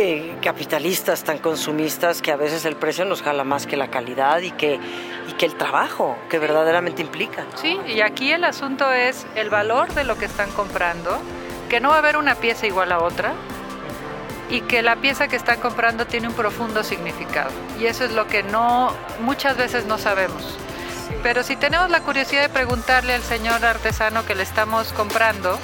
eh, 0.01 0.37
capitalistas, 0.41 1.25
tan 1.25 1.39
consumistas, 1.39 2.23
que 2.23 2.31
a 2.31 2.37
veces 2.37 2.65
el 2.65 2.77
precio 2.77 3.05
nos 3.05 3.21
jala 3.21 3.43
más 3.43 3.67
que 3.67 3.77
la 3.77 3.89
calidad 3.89 4.41
y 4.43 4.53
que, 4.53 4.79
y 5.29 5.33
que 5.33 5.45
el 5.45 5.57
trabajo 5.57 6.17
que 6.31 6.39
verdaderamente 6.39 7.03
implica. 7.03 7.45
Sí, 7.57 7.81
y 7.85 8.01
aquí 8.01 8.31
el 8.31 8.45
asunto 8.45 8.93
es 8.93 9.27
el 9.35 9.51
valor 9.51 9.93
de 9.95 10.05
lo 10.05 10.17
que 10.17 10.27
están 10.27 10.53
comprando, 10.53 11.19
que 11.69 11.81
no 11.81 11.89
va 11.89 11.97
a 11.97 11.99
haber 11.99 12.17
una 12.17 12.37
pieza 12.37 12.69
igual 12.69 12.93
a 12.93 13.01
otra 13.01 13.33
y 14.49 14.61
que 14.61 14.83
la 14.83 14.95
pieza 14.95 15.27
que 15.27 15.35
están 15.35 15.59
comprando 15.59 16.07
tiene 16.07 16.29
un 16.29 16.35
profundo 16.35 16.85
significado. 16.85 17.51
Y 17.81 17.87
eso 17.87 18.05
es 18.05 18.13
lo 18.13 18.29
que 18.29 18.45
no 18.45 18.93
muchas 19.21 19.57
veces 19.57 19.87
no 19.87 19.99
sabemos. 19.99 20.57
Pero 21.25 21.43
si 21.43 21.57
tenemos 21.57 21.91
la 21.91 22.03
curiosidad 22.03 22.43
de 22.43 22.49
preguntarle 22.49 23.15
al 23.15 23.23
señor 23.23 23.65
artesano 23.65 24.25
que 24.25 24.37
le 24.37 24.45
estamos 24.45 24.93
comprando, 24.93 25.59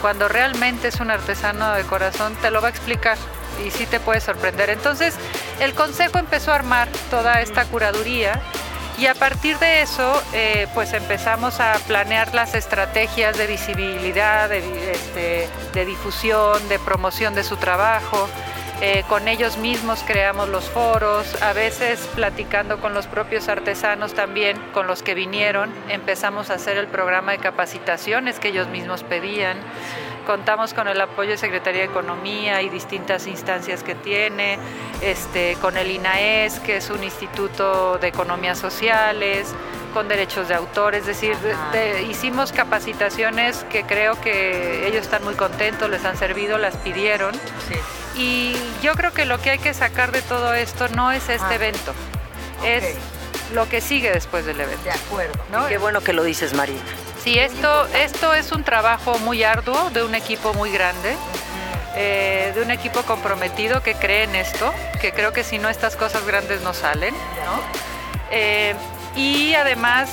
cuando 0.00 0.28
realmente 0.28 0.86
es 0.86 1.00
un 1.00 1.10
artesano 1.10 1.72
de 1.72 1.82
corazón, 1.82 2.36
te 2.40 2.52
lo 2.52 2.60
va 2.60 2.68
a 2.68 2.70
explicar 2.70 3.18
y 3.66 3.70
sí 3.70 3.86
te 3.86 4.00
puede 4.00 4.20
sorprender. 4.20 4.70
Entonces, 4.70 5.14
el 5.60 5.74
consejo 5.74 6.18
empezó 6.18 6.52
a 6.52 6.56
armar 6.56 6.88
toda 7.10 7.40
esta 7.40 7.64
curaduría 7.64 8.40
y 8.98 9.06
a 9.06 9.14
partir 9.14 9.58
de 9.58 9.82
eso, 9.82 10.22
eh, 10.32 10.68
pues 10.74 10.92
empezamos 10.92 11.60
a 11.60 11.74
planear 11.86 12.34
las 12.34 12.54
estrategias 12.54 13.36
de 13.36 13.46
visibilidad, 13.46 14.48
de, 14.48 14.92
este, 14.92 15.48
de 15.72 15.84
difusión, 15.84 16.68
de 16.68 16.78
promoción 16.78 17.34
de 17.34 17.42
su 17.42 17.56
trabajo. 17.56 18.28
Eh, 18.80 19.04
con 19.08 19.28
ellos 19.28 19.58
mismos 19.58 20.02
creamos 20.04 20.48
los 20.48 20.64
foros, 20.64 21.40
a 21.40 21.52
veces 21.52 22.00
platicando 22.16 22.80
con 22.80 22.94
los 22.94 23.06
propios 23.06 23.48
artesanos 23.48 24.12
también, 24.12 24.56
con 24.72 24.88
los 24.88 25.04
que 25.04 25.14
vinieron, 25.14 25.72
empezamos 25.88 26.50
a 26.50 26.54
hacer 26.54 26.76
el 26.76 26.88
programa 26.88 27.32
de 27.32 27.38
capacitaciones 27.38 28.40
que 28.40 28.48
ellos 28.48 28.68
mismos 28.68 29.04
pedían. 29.04 29.56
Contamos 30.22 30.74
con 30.74 30.88
el 30.88 31.00
apoyo 31.00 31.30
de 31.30 31.38
Secretaría 31.38 31.82
de 31.82 31.86
Economía 31.86 32.62
y 32.62 32.68
distintas 32.68 33.26
instancias 33.26 33.82
que 33.82 33.94
tiene, 33.94 34.58
este, 35.00 35.56
con 35.60 35.76
el 35.76 35.90
INAES, 35.90 36.60
que 36.60 36.76
es 36.76 36.90
un 36.90 37.02
instituto 37.04 37.98
de 37.98 38.08
economías 38.08 38.58
sociales, 38.58 39.54
con 39.92 40.08
derechos 40.08 40.48
de 40.48 40.54
autor, 40.54 40.94
es 40.94 41.06
decir, 41.06 41.36
hicimos 42.08 42.52
capacitaciones 42.52 43.64
que 43.70 43.84
creo 43.84 44.20
que 44.20 44.86
ellos 44.88 45.02
están 45.02 45.22
muy 45.22 45.34
contentos, 45.34 45.88
les 45.90 46.04
han 46.04 46.16
servido, 46.16 46.58
las 46.58 46.76
pidieron. 46.78 47.34
Y 48.16 48.54
yo 48.82 48.94
creo 48.94 49.12
que 49.12 49.24
lo 49.24 49.38
que 49.40 49.50
hay 49.50 49.58
que 49.58 49.74
sacar 49.74 50.12
de 50.12 50.22
todo 50.22 50.54
esto 50.54 50.88
no 50.88 51.12
es 51.12 51.28
este 51.28 51.44
ah. 51.44 51.54
evento, 51.54 51.92
es 52.64 52.96
lo 53.52 53.68
que 53.68 53.80
sigue 53.80 54.10
después 54.10 54.46
del 54.46 54.60
evento. 54.60 54.84
De 54.84 54.90
acuerdo. 54.90 55.68
qué 55.68 55.78
bueno 55.78 56.00
que 56.00 56.12
lo 56.12 56.24
dices, 56.24 56.54
Marina. 56.54 56.80
Sí, 57.22 57.38
esto, 57.38 57.86
esto 57.94 58.34
es 58.34 58.50
un 58.50 58.64
trabajo 58.64 59.16
muy 59.20 59.44
arduo 59.44 59.90
de 59.90 60.02
un 60.02 60.16
equipo 60.16 60.54
muy 60.54 60.72
grande. 60.72 61.14
Eh, 61.94 62.52
de 62.54 62.62
un 62.62 62.70
equipo 62.70 63.02
comprometido 63.02 63.82
que 63.82 63.94
cree 63.94 64.24
en 64.24 64.34
esto, 64.34 64.72
que 65.00 65.12
creo 65.12 65.32
que 65.32 65.44
si 65.44 65.58
no 65.58 65.68
estas 65.68 65.94
cosas 65.94 66.26
grandes 66.26 66.62
no 66.62 66.72
salen, 66.72 67.14
eh, 68.30 68.74
y 69.14 69.52
además, 69.52 70.10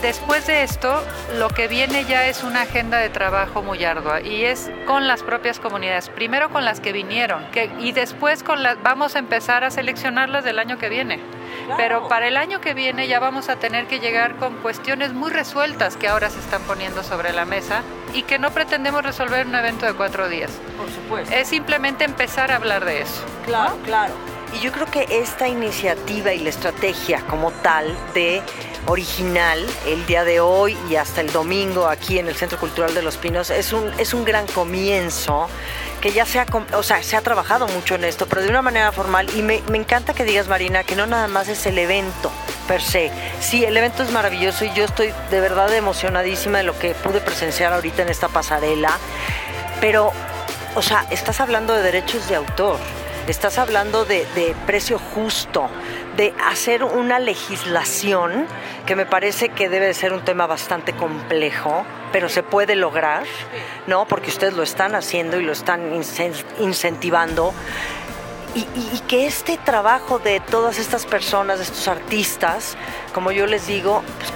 después 0.00 0.46
de 0.46 0.62
esto, 0.62 1.04
lo 1.36 1.50
que 1.50 1.68
viene 1.68 2.06
ya 2.06 2.26
es 2.26 2.42
una 2.42 2.62
agenda 2.62 2.96
de 2.96 3.10
trabajo 3.10 3.62
muy 3.62 3.84
ardua 3.84 4.22
y 4.22 4.46
es 4.46 4.70
con 4.86 5.06
las 5.06 5.22
propias 5.22 5.60
comunidades, 5.60 6.08
primero 6.08 6.48
con 6.48 6.64
las 6.64 6.80
que 6.80 6.92
vinieron 6.92 7.46
y 7.78 7.92
después 7.92 8.42
con 8.42 8.62
las, 8.62 8.82
vamos 8.82 9.14
a 9.14 9.18
empezar 9.18 9.64
a 9.64 9.70
seleccionarlas 9.70 10.44
del 10.44 10.58
año 10.58 10.78
que 10.78 10.88
viene. 10.88 11.37
Pero 11.76 12.08
para 12.08 12.28
el 12.28 12.36
año 12.36 12.60
que 12.60 12.74
viene 12.74 13.08
ya 13.08 13.20
vamos 13.20 13.48
a 13.48 13.56
tener 13.56 13.86
que 13.86 14.00
llegar 14.00 14.36
con 14.36 14.56
cuestiones 14.56 15.12
muy 15.12 15.30
resueltas 15.30 15.96
que 15.96 16.08
ahora 16.08 16.30
se 16.30 16.38
están 16.38 16.62
poniendo 16.62 17.02
sobre 17.02 17.32
la 17.32 17.44
mesa 17.44 17.82
y 18.14 18.22
que 18.22 18.38
no 18.38 18.50
pretendemos 18.50 19.02
resolver 19.02 19.40
en 19.40 19.48
un 19.48 19.54
evento 19.56 19.86
de 19.86 19.94
cuatro 19.94 20.28
días. 20.28 20.50
Por 20.76 20.90
supuesto. 20.90 21.34
Es 21.34 21.48
simplemente 21.48 22.04
empezar 22.04 22.50
a 22.50 22.56
hablar 22.56 22.84
de 22.84 23.02
eso. 23.02 23.24
Claro, 23.44 23.76
claro. 23.84 24.14
Y 24.54 24.60
yo 24.60 24.72
creo 24.72 24.86
que 24.86 25.06
esta 25.10 25.46
iniciativa 25.46 26.32
y 26.32 26.40
la 26.40 26.48
estrategia 26.48 27.20
como 27.28 27.50
tal 27.50 27.94
de 28.14 28.42
original 28.86 29.66
el 29.86 30.06
día 30.06 30.24
de 30.24 30.40
hoy 30.40 30.76
y 30.88 30.96
hasta 30.96 31.20
el 31.20 31.32
domingo 31.32 31.86
aquí 31.86 32.18
en 32.18 32.28
el 32.28 32.34
Centro 32.34 32.58
Cultural 32.58 32.94
de 32.94 33.02
Los 33.02 33.16
Pinos 33.16 33.50
es 33.50 33.72
un, 33.72 33.92
es 33.98 34.14
un 34.14 34.24
gran 34.24 34.46
comienzo 34.46 35.48
que 36.00 36.12
ya 36.12 36.24
se 36.24 36.38
ha, 36.38 36.46
o 36.74 36.82
sea, 36.82 37.02
se 37.02 37.16
ha 37.16 37.20
trabajado 37.20 37.66
mucho 37.68 37.96
en 37.96 38.04
esto, 38.04 38.26
pero 38.26 38.42
de 38.42 38.48
una 38.48 38.62
manera 38.62 38.92
formal. 38.92 39.28
Y 39.34 39.42
me, 39.42 39.62
me 39.68 39.78
encanta 39.78 40.14
que 40.14 40.24
digas, 40.24 40.48
Marina, 40.48 40.84
que 40.84 40.94
no 40.96 41.06
nada 41.06 41.26
más 41.28 41.48
es 41.48 41.66
el 41.66 41.78
evento 41.78 42.30
per 42.66 42.80
se. 42.80 43.10
Sí, 43.40 43.64
el 43.64 43.76
evento 43.76 44.02
es 44.02 44.10
maravilloso 44.10 44.64
y 44.64 44.72
yo 44.74 44.84
estoy 44.84 45.12
de 45.30 45.40
verdad 45.40 45.72
emocionadísima 45.74 46.58
de 46.58 46.64
lo 46.64 46.78
que 46.78 46.94
pude 46.94 47.20
presenciar 47.20 47.72
ahorita 47.72 48.02
en 48.02 48.08
esta 48.08 48.28
pasarela. 48.28 48.96
Pero, 49.80 50.12
o 50.74 50.82
sea, 50.82 51.06
estás 51.10 51.40
hablando 51.40 51.74
de 51.74 51.82
derechos 51.82 52.28
de 52.28 52.36
autor, 52.36 52.78
estás 53.26 53.58
hablando 53.58 54.04
de, 54.04 54.26
de 54.34 54.54
precio 54.66 54.98
justo, 54.98 55.68
de 56.18 56.34
hacer 56.44 56.82
una 56.82 57.20
legislación 57.20 58.46
que 58.86 58.96
me 58.96 59.06
parece 59.06 59.50
que 59.50 59.68
debe 59.68 59.86
de 59.86 59.94
ser 59.94 60.12
un 60.12 60.24
tema 60.24 60.48
bastante 60.48 60.92
complejo, 60.92 61.84
pero 62.10 62.28
se 62.28 62.42
puede 62.42 62.74
lograr, 62.74 63.22
¿no? 63.86 64.04
Porque 64.04 64.28
ustedes 64.28 64.54
lo 64.54 64.64
están 64.64 64.96
haciendo 64.96 65.38
y 65.38 65.44
lo 65.44 65.52
están 65.52 65.92
incentivando. 66.58 67.54
Y, 68.54 68.64
que 69.06 69.26
este 69.26 69.58
trabajo 69.58 70.18
de 70.18 70.40
todas 70.40 70.80
estas 70.80 71.06
personas, 71.06 71.58
de 71.58 71.64
estos 71.64 71.86
artistas, 71.86 72.76
como 73.14 73.30
yo 73.30 73.46
les 73.46 73.68
digo, 73.68 74.02
pues 74.18 74.32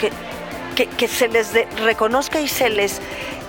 que, 0.76 0.86
que 0.86 1.08
se 1.08 1.26
les 1.26 1.52
reconozca 1.80 2.40
y 2.40 2.46
se 2.46 2.68
les 2.70 3.00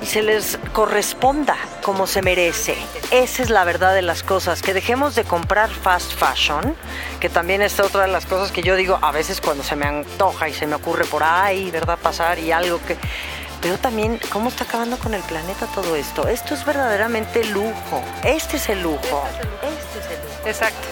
y 0.03 0.05
se 0.05 0.21
les 0.21 0.59
corresponda 0.73 1.55
como 1.81 2.07
se 2.07 2.21
merece. 2.21 2.75
Esa 3.11 3.41
es 3.41 3.49
la 3.49 3.63
verdad 3.63 3.95
de 3.95 4.01
las 4.01 4.21
cosas, 4.21 4.61
que 4.61 4.73
dejemos 4.73 5.15
de 5.15 5.23
comprar 5.23 5.69
fast 5.69 6.11
fashion, 6.13 6.75
que 7.21 7.29
también 7.29 7.61
es 7.61 7.79
otra 7.79 8.01
de 8.01 8.09
las 8.09 8.25
cosas 8.25 8.51
que 8.51 8.61
yo 8.61 8.75
digo 8.75 8.99
a 9.01 9.13
veces 9.13 9.39
cuando 9.39 9.63
se 9.63 9.77
me 9.77 9.85
antoja 9.85 10.49
y 10.49 10.53
se 10.53 10.67
me 10.67 10.75
ocurre 10.75 11.05
por 11.05 11.23
ahí, 11.23 11.71
¿verdad? 11.71 11.97
Pasar 11.97 12.37
y 12.37 12.51
algo 12.51 12.81
que... 12.85 12.97
Pero 13.61 13.77
también, 13.77 14.19
¿cómo 14.29 14.49
está 14.49 14.65
acabando 14.65 14.97
con 14.97 15.13
el 15.13 15.21
planeta 15.21 15.67
todo 15.67 15.95
esto? 15.95 16.27
Esto 16.27 16.53
es 16.53 16.65
verdaderamente 16.65 17.45
lujo. 17.45 18.03
Este 18.25 18.57
es 18.57 18.67
el 18.67 18.83
lujo. 18.83 19.23
Este 19.61 19.99
es 19.99 20.05
el 20.05 20.21
lujo. 20.21 20.47
Exacto. 20.49 20.87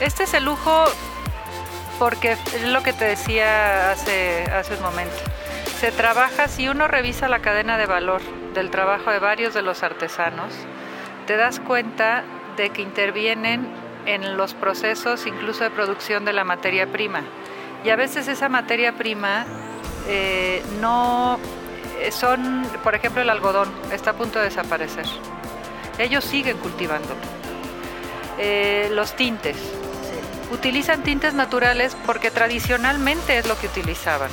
Este 0.00 0.24
es 0.24 0.34
el 0.34 0.44
lujo 0.44 0.86
porque 2.00 2.32
es 2.32 2.62
lo 2.64 2.82
que 2.82 2.92
te 2.92 3.04
decía 3.04 3.92
hace, 3.92 4.42
hace 4.50 4.74
un 4.74 4.82
momento. 4.82 5.16
Se 5.78 5.92
trabaja, 5.92 6.48
si 6.48 6.68
uno 6.68 6.88
revisa 6.88 7.28
la 7.28 7.38
cadena 7.38 7.78
de 7.78 7.86
valor 7.86 8.22
del 8.56 8.70
trabajo 8.70 9.12
de 9.12 9.20
varios 9.20 9.54
de 9.54 9.62
los 9.62 9.84
artesanos, 9.84 10.52
te 11.26 11.36
das 11.36 11.60
cuenta 11.60 12.24
de 12.56 12.70
que 12.70 12.82
intervienen 12.82 13.68
en 14.06 14.36
los 14.36 14.54
procesos 14.54 15.26
incluso 15.26 15.62
de 15.62 15.70
producción 15.70 16.24
de 16.24 16.32
la 16.32 16.42
materia 16.42 16.90
prima. 16.90 17.22
Y 17.84 17.90
a 17.90 17.96
veces 17.96 18.26
esa 18.26 18.48
materia 18.48 18.92
prima 18.92 19.44
eh, 20.08 20.62
no 20.80 21.38
eh, 22.00 22.10
son, 22.10 22.66
por 22.82 22.94
ejemplo, 22.94 23.22
el 23.22 23.30
algodón 23.30 23.70
está 23.92 24.10
a 24.10 24.14
punto 24.14 24.38
de 24.38 24.46
desaparecer. 24.46 25.06
Ellos 25.98 26.24
siguen 26.24 26.56
cultivando. 26.58 27.14
Eh, 28.38 28.88
los 28.92 29.14
tintes. 29.14 29.56
Utilizan 30.52 31.02
tintes 31.02 31.34
naturales 31.34 31.96
porque 32.06 32.30
tradicionalmente 32.30 33.38
es 33.38 33.46
lo 33.46 33.58
que 33.58 33.66
utilizaban. 33.66 34.30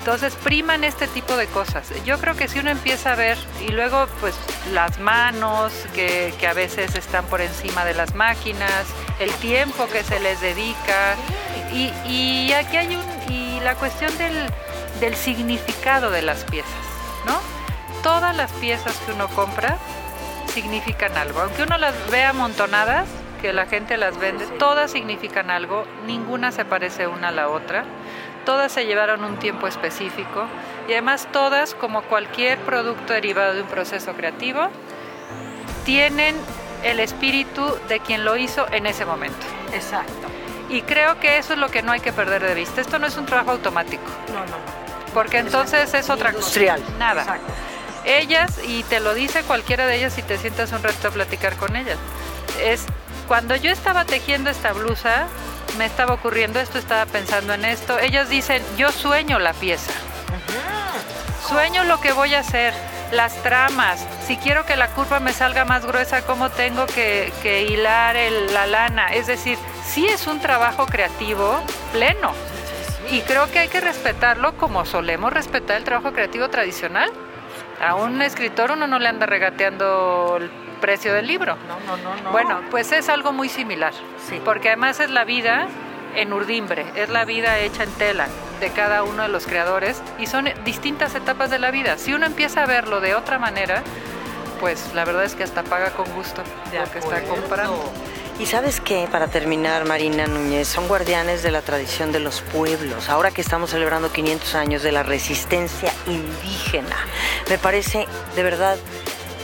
Entonces 0.00 0.34
priman 0.34 0.82
este 0.82 1.06
tipo 1.08 1.36
de 1.36 1.46
cosas. 1.46 1.92
Yo 2.06 2.18
creo 2.18 2.34
que 2.34 2.48
si 2.48 2.58
uno 2.58 2.70
empieza 2.70 3.12
a 3.12 3.16
ver 3.16 3.36
y 3.60 3.70
luego 3.70 4.06
pues 4.20 4.34
las 4.72 4.98
manos 4.98 5.74
que, 5.94 6.32
a 6.48 6.54
veces 6.54 6.94
están 6.94 7.26
por 7.26 7.42
encima 7.42 7.84
de 7.84 7.92
las 7.92 8.14
máquinas, 8.14 8.86
el 9.18 9.30
tiempo 9.34 9.86
que 9.88 10.02
se 10.02 10.18
les 10.18 10.40
dedica 10.40 11.16
y, 11.74 12.50
aquí 12.52 12.78
hay 12.78 12.96
un, 12.96 13.32
y 13.32 13.60
la 13.60 13.74
cuestión 13.74 14.16
del, 14.16 14.46
del 15.00 15.14
significado 15.16 16.10
de 16.10 16.22
las 16.22 16.44
piezas, 16.44 16.72
¿no? 17.26 17.38
Todas 18.02 18.34
las 18.34 18.50
piezas 18.52 18.96
que 19.04 19.12
uno 19.12 19.28
compra 19.28 19.76
significan 20.46 21.14
algo, 21.18 21.42
aunque 21.42 21.62
uno 21.62 21.76
las 21.76 21.94
vea 22.10 22.30
amontonadas, 22.30 23.06
que 23.42 23.52
la 23.52 23.66
gente 23.66 23.98
las 23.98 24.18
vende, 24.18 24.46
todas 24.58 24.90
significan 24.90 25.50
algo, 25.50 25.84
ninguna 26.06 26.52
se 26.52 26.64
parece 26.64 27.06
una 27.06 27.28
a 27.28 27.32
la 27.32 27.50
otra 27.50 27.84
todas 28.50 28.72
se 28.72 28.84
llevaron 28.84 29.22
un 29.22 29.36
tiempo 29.36 29.68
específico 29.68 30.44
y 30.88 30.92
además 30.94 31.28
todas, 31.30 31.76
como 31.76 32.02
cualquier 32.02 32.58
producto 32.58 33.12
derivado 33.12 33.54
de 33.54 33.62
un 33.62 33.68
proceso 33.68 34.12
creativo, 34.14 34.70
tienen 35.84 36.34
el 36.82 36.98
espíritu 36.98 37.62
de 37.88 38.00
quien 38.00 38.24
lo 38.24 38.36
hizo 38.36 38.66
en 38.72 38.86
ese 38.86 39.04
momento. 39.04 39.46
Exacto. 39.72 40.26
Y 40.68 40.82
creo 40.82 41.20
que 41.20 41.38
eso 41.38 41.52
es 41.52 41.60
lo 41.60 41.68
que 41.68 41.82
no 41.82 41.92
hay 41.92 42.00
que 42.00 42.12
perder 42.12 42.42
de 42.42 42.54
vista. 42.54 42.80
Esto 42.80 42.98
no 42.98 43.06
es 43.06 43.16
un 43.16 43.24
trabajo 43.24 43.52
automático. 43.52 44.02
No, 44.32 44.40
no. 44.40 44.56
Porque 45.14 45.38
entonces 45.38 45.94
es 45.94 46.10
otra 46.10 46.30
Industrial. 46.30 46.80
cosa. 46.82 46.98
Nada. 46.98 47.22
Exacto. 47.22 47.52
Ellas, 48.04 48.58
y 48.66 48.82
te 48.82 48.98
lo 48.98 49.14
dice 49.14 49.44
cualquiera 49.44 49.86
de 49.86 49.94
ellas 49.94 50.12
si 50.14 50.22
te 50.22 50.38
sientas 50.38 50.72
un 50.72 50.82
rato 50.82 51.06
a 51.06 51.10
platicar 51.12 51.54
con 51.54 51.76
ellas, 51.76 51.98
es 52.60 52.84
cuando 53.28 53.54
yo 53.54 53.70
estaba 53.70 54.04
tejiendo 54.06 54.50
esta 54.50 54.72
blusa, 54.72 55.28
me 55.76 55.86
estaba 55.86 56.14
ocurriendo 56.14 56.60
esto, 56.60 56.78
estaba 56.78 57.06
pensando 57.06 57.54
en 57.54 57.64
esto. 57.64 57.98
Ellos 57.98 58.28
dicen, 58.28 58.62
yo 58.76 58.92
sueño 58.92 59.38
la 59.38 59.52
pieza. 59.52 59.92
Sueño 61.48 61.84
lo 61.84 62.00
que 62.00 62.12
voy 62.12 62.34
a 62.34 62.40
hacer, 62.40 62.72
las 63.12 63.34
tramas. 63.42 64.06
Si 64.26 64.36
quiero 64.36 64.64
que 64.64 64.76
la 64.76 64.88
curva 64.88 65.20
me 65.20 65.32
salga 65.32 65.64
más 65.64 65.84
gruesa, 65.84 66.22
¿cómo 66.22 66.50
tengo 66.50 66.86
que, 66.86 67.66
hilar 67.68 68.16
la 68.52 68.66
lana? 68.66 69.12
Es 69.12 69.26
decir, 69.26 69.58
sí 69.84 70.06
es 70.06 70.26
un 70.26 70.40
trabajo 70.40 70.86
creativo 70.86 71.60
pleno. 71.92 72.32
Y 73.10 73.22
creo 73.22 73.50
que 73.50 73.58
hay 73.58 73.68
que 73.68 73.80
respetarlo 73.80 74.56
como 74.56 74.84
solemos 74.84 75.32
respetar 75.32 75.76
el 75.76 75.84
trabajo 75.84 76.12
creativo 76.12 76.48
tradicional. 76.48 77.10
A 77.80 77.94
un 77.96 78.22
escritor 78.22 78.70
uno 78.70 78.86
no 78.86 78.98
le 78.98 79.08
anda 79.08 79.26
regateando 79.26 80.36
el 80.40 80.50
precio 80.80 81.14
del 81.14 81.26
libro. 81.26 81.56
No, 81.68 81.80
no, 81.80 81.96
no, 81.96 82.22
no. 82.22 82.32
Bueno, 82.32 82.60
pues 82.70 82.92
es 82.92 83.08
algo 83.08 83.32
muy 83.32 83.48
similar. 83.48 83.92
Sí. 84.28 84.40
Porque 84.44 84.68
además 84.68 85.00
es 85.00 85.10
la 85.10 85.24
vida 85.24 85.68
en 86.16 86.32
urdimbre, 86.32 86.86
es 86.96 87.08
la 87.08 87.24
vida 87.24 87.58
hecha 87.58 87.84
en 87.84 87.92
tela 87.92 88.26
de 88.60 88.70
cada 88.70 89.04
uno 89.04 89.22
de 89.22 89.28
los 89.28 89.46
creadores 89.46 90.02
y 90.18 90.26
son 90.26 90.48
distintas 90.64 91.14
etapas 91.14 91.50
de 91.50 91.58
la 91.58 91.70
vida. 91.70 91.98
Si 91.98 92.12
uno 92.12 92.26
empieza 92.26 92.64
a 92.64 92.66
verlo 92.66 93.00
de 93.00 93.14
otra 93.14 93.38
manera, 93.38 93.82
pues 94.60 94.92
la 94.94 95.04
verdad 95.04 95.24
es 95.24 95.34
que 95.34 95.44
hasta 95.44 95.62
paga 95.62 95.90
con 95.90 96.10
gusto 96.12 96.42
lo 96.72 96.90
que 96.90 96.98
está 96.98 97.22
comprando. 97.22 97.90
Y 98.38 98.46
sabes 98.46 98.80
qué, 98.80 99.06
para 99.12 99.28
terminar, 99.28 99.84
Marina 99.84 100.26
Núñez, 100.26 100.66
son 100.66 100.88
guardianes 100.88 101.42
de 101.42 101.50
la 101.50 101.60
tradición 101.60 102.10
de 102.10 102.20
los 102.20 102.40
pueblos. 102.40 103.10
Ahora 103.10 103.30
que 103.30 103.42
estamos 103.42 103.70
celebrando 103.70 104.10
500 104.10 104.54
años 104.54 104.82
de 104.82 104.92
la 104.92 105.02
resistencia 105.02 105.92
indígena, 106.06 106.96
me 107.50 107.58
parece 107.58 108.06
de 108.36 108.42
verdad 108.42 108.78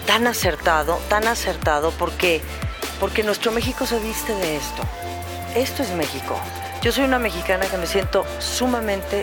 tan 0.07 0.27
acertado, 0.27 0.99
tan 1.09 1.27
acertado, 1.27 1.91
porque, 1.93 2.41
porque 3.01 3.23
nuestro 3.23 3.53
México 3.53 3.87
se 3.87 3.99
viste 3.99 4.35
de 4.35 4.57
esto. 4.57 4.83
Esto 5.55 5.83
es 5.83 5.91
México. 5.91 6.39
Yo 6.83 6.93
soy 6.93 7.05
una 7.05 7.19
mexicana 7.19 7.67
que 7.67 7.77
me 7.77 7.87
siento 7.87 8.25
sumamente 8.39 9.23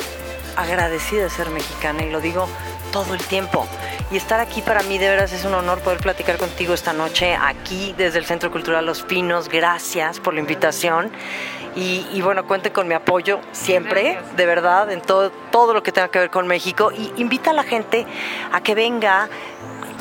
agradecida 0.55 1.23
de 1.23 1.29
ser 1.29 1.49
mexicana 1.49 2.03
y 2.03 2.11
lo 2.11 2.19
digo 2.19 2.47
todo 2.91 3.13
el 3.13 3.21
tiempo. 3.21 3.67
Y 4.11 4.17
estar 4.17 4.39
aquí 4.39 4.61
para 4.61 4.83
mí 4.83 4.97
de 4.97 5.09
veras 5.09 5.33
es 5.33 5.45
un 5.45 5.53
honor 5.53 5.79
poder 5.79 5.99
platicar 5.99 6.37
contigo 6.37 6.73
esta 6.73 6.93
noche 6.93 7.35
aquí 7.35 7.95
desde 7.97 8.19
el 8.19 8.25
Centro 8.25 8.51
Cultural 8.51 8.85
Los 8.85 9.01
Pinos. 9.01 9.49
Gracias 9.49 10.19
por 10.19 10.33
la 10.33 10.39
invitación. 10.39 11.11
Y, 11.75 12.21
bueno, 12.21 12.45
cuente 12.45 12.71
con 12.71 12.87
mi 12.87 12.93
apoyo 12.93 13.39
siempre, 13.51 14.19
de 14.35 14.45
verdad, 14.45 14.91
en 14.91 15.01
todo, 15.01 15.31
todo 15.51 15.73
lo 15.73 15.81
que 15.81 15.91
tenga 15.91 16.09
que 16.09 16.19
ver 16.19 16.29
con 16.29 16.45
México. 16.45 16.91
Y 16.91 17.11
invita 17.17 17.49
a 17.49 17.53
la 17.53 17.63
gente 17.63 18.05
a 18.51 18.61
que 18.61 18.75
venga. 18.75 19.27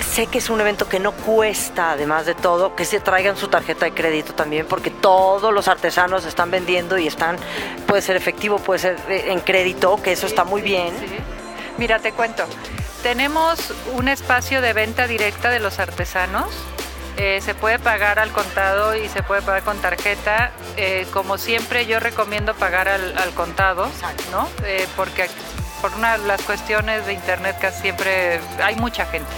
Sé 0.02 0.26
que 0.26 0.38
es 0.38 0.50
un 0.50 0.60
evento 0.60 0.88
que 0.88 0.98
no 0.98 1.12
cuesta, 1.12 1.92
además 1.92 2.26
de 2.26 2.34
todo, 2.34 2.76
que 2.76 2.84
se 2.84 3.00
traigan 3.00 3.36
su 3.36 3.48
tarjeta 3.48 3.86
de 3.86 3.92
crédito 3.92 4.34
también, 4.34 4.66
porque 4.66 4.90
todos 4.90 5.52
los 5.52 5.68
artesanos 5.68 6.24
están 6.26 6.50
vendiendo 6.50 6.98
y 6.98 7.06
están, 7.06 7.36
puede 7.86 8.02
ser 8.02 8.16
efectivo, 8.16 8.58
puede 8.58 8.80
ser 8.80 8.96
eh, 9.08 9.26
en 9.28 9.40
crédito, 9.40 10.00
que 10.02 10.12
eso 10.12 10.26
está 10.26 10.44
muy 10.44 10.60
bien. 10.60 10.92
Mira, 11.78 11.98
te 11.98 12.12
cuento. 12.12 12.44
Tenemos 13.02 13.72
un 13.94 14.08
espacio 14.08 14.60
de 14.60 14.72
venta 14.74 15.06
directa 15.06 15.50
de 15.50 15.60
los 15.60 15.78
artesanos 15.78 16.50
eh, 17.18 17.40
se 17.42 17.54
puede 17.54 17.78
pagar 17.78 18.18
al 18.18 18.30
contado 18.30 18.96
y 18.96 19.08
se 19.08 19.22
puede 19.22 19.42
pagar 19.42 19.62
con 19.62 19.78
tarjeta. 19.78 20.50
Eh, 20.76 21.06
como 21.12 21.36
siempre 21.36 21.86
yo 21.86 22.00
recomiendo 22.00 22.54
pagar 22.54 22.88
al, 22.88 23.30
contado, 23.34 23.88
¿no? 24.30 24.48
Eh, 24.64 24.86
porque 24.96 25.28
por 25.82 25.92
una 25.94 26.16
de 26.16 26.26
las 26.26 26.40
cuestiones 26.42 27.04
de 27.06 27.12
internet 27.12 27.56
casi 27.60 27.82
siempre 27.82 28.40
hay 28.62 28.76
mucha 28.76 29.04
gente, 29.06 29.28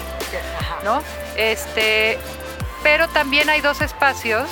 ¿no? 0.85 1.03
Este, 1.37 2.19
pero 2.83 3.09
también 3.09 3.49
hay 3.51 3.61
dos 3.61 3.81
espacios 3.81 4.49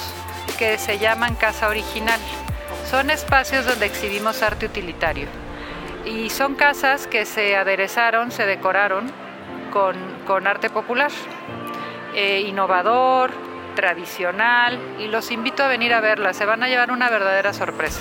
que 0.59 0.79
se 0.79 0.99
llaman 0.99 1.35
Casa 1.35 1.69
Original. 1.69 2.21
Son 2.91 3.11
espacios 3.11 3.65
donde 3.65 3.87
exhibimos 3.87 4.43
arte 4.43 4.67
utilitario. 4.67 5.29
Y 6.05 6.31
son 6.31 6.55
casas 6.55 7.07
que 7.07 7.25
se 7.25 7.57
aderezaron, 7.57 8.33
se 8.33 8.45
decoraron 8.45 9.11
con, 9.73 9.97
con 10.27 10.47
arte 10.47 10.69
popular. 10.69 11.11
Eh, 12.15 12.41
innovador, 12.41 13.31
tradicional 13.75 14.79
y 14.99 15.09
los 15.09 15.31
invito 15.31 15.63
a 15.63 15.69
venir 15.69 15.95
a 15.95 16.01
verla, 16.01 16.35
se 16.35 16.45
van 16.45 16.63
a 16.63 16.69
llevar 16.69 16.91
una 16.91 17.09
verdadera 17.11 17.53
sorpresa. 17.53 18.01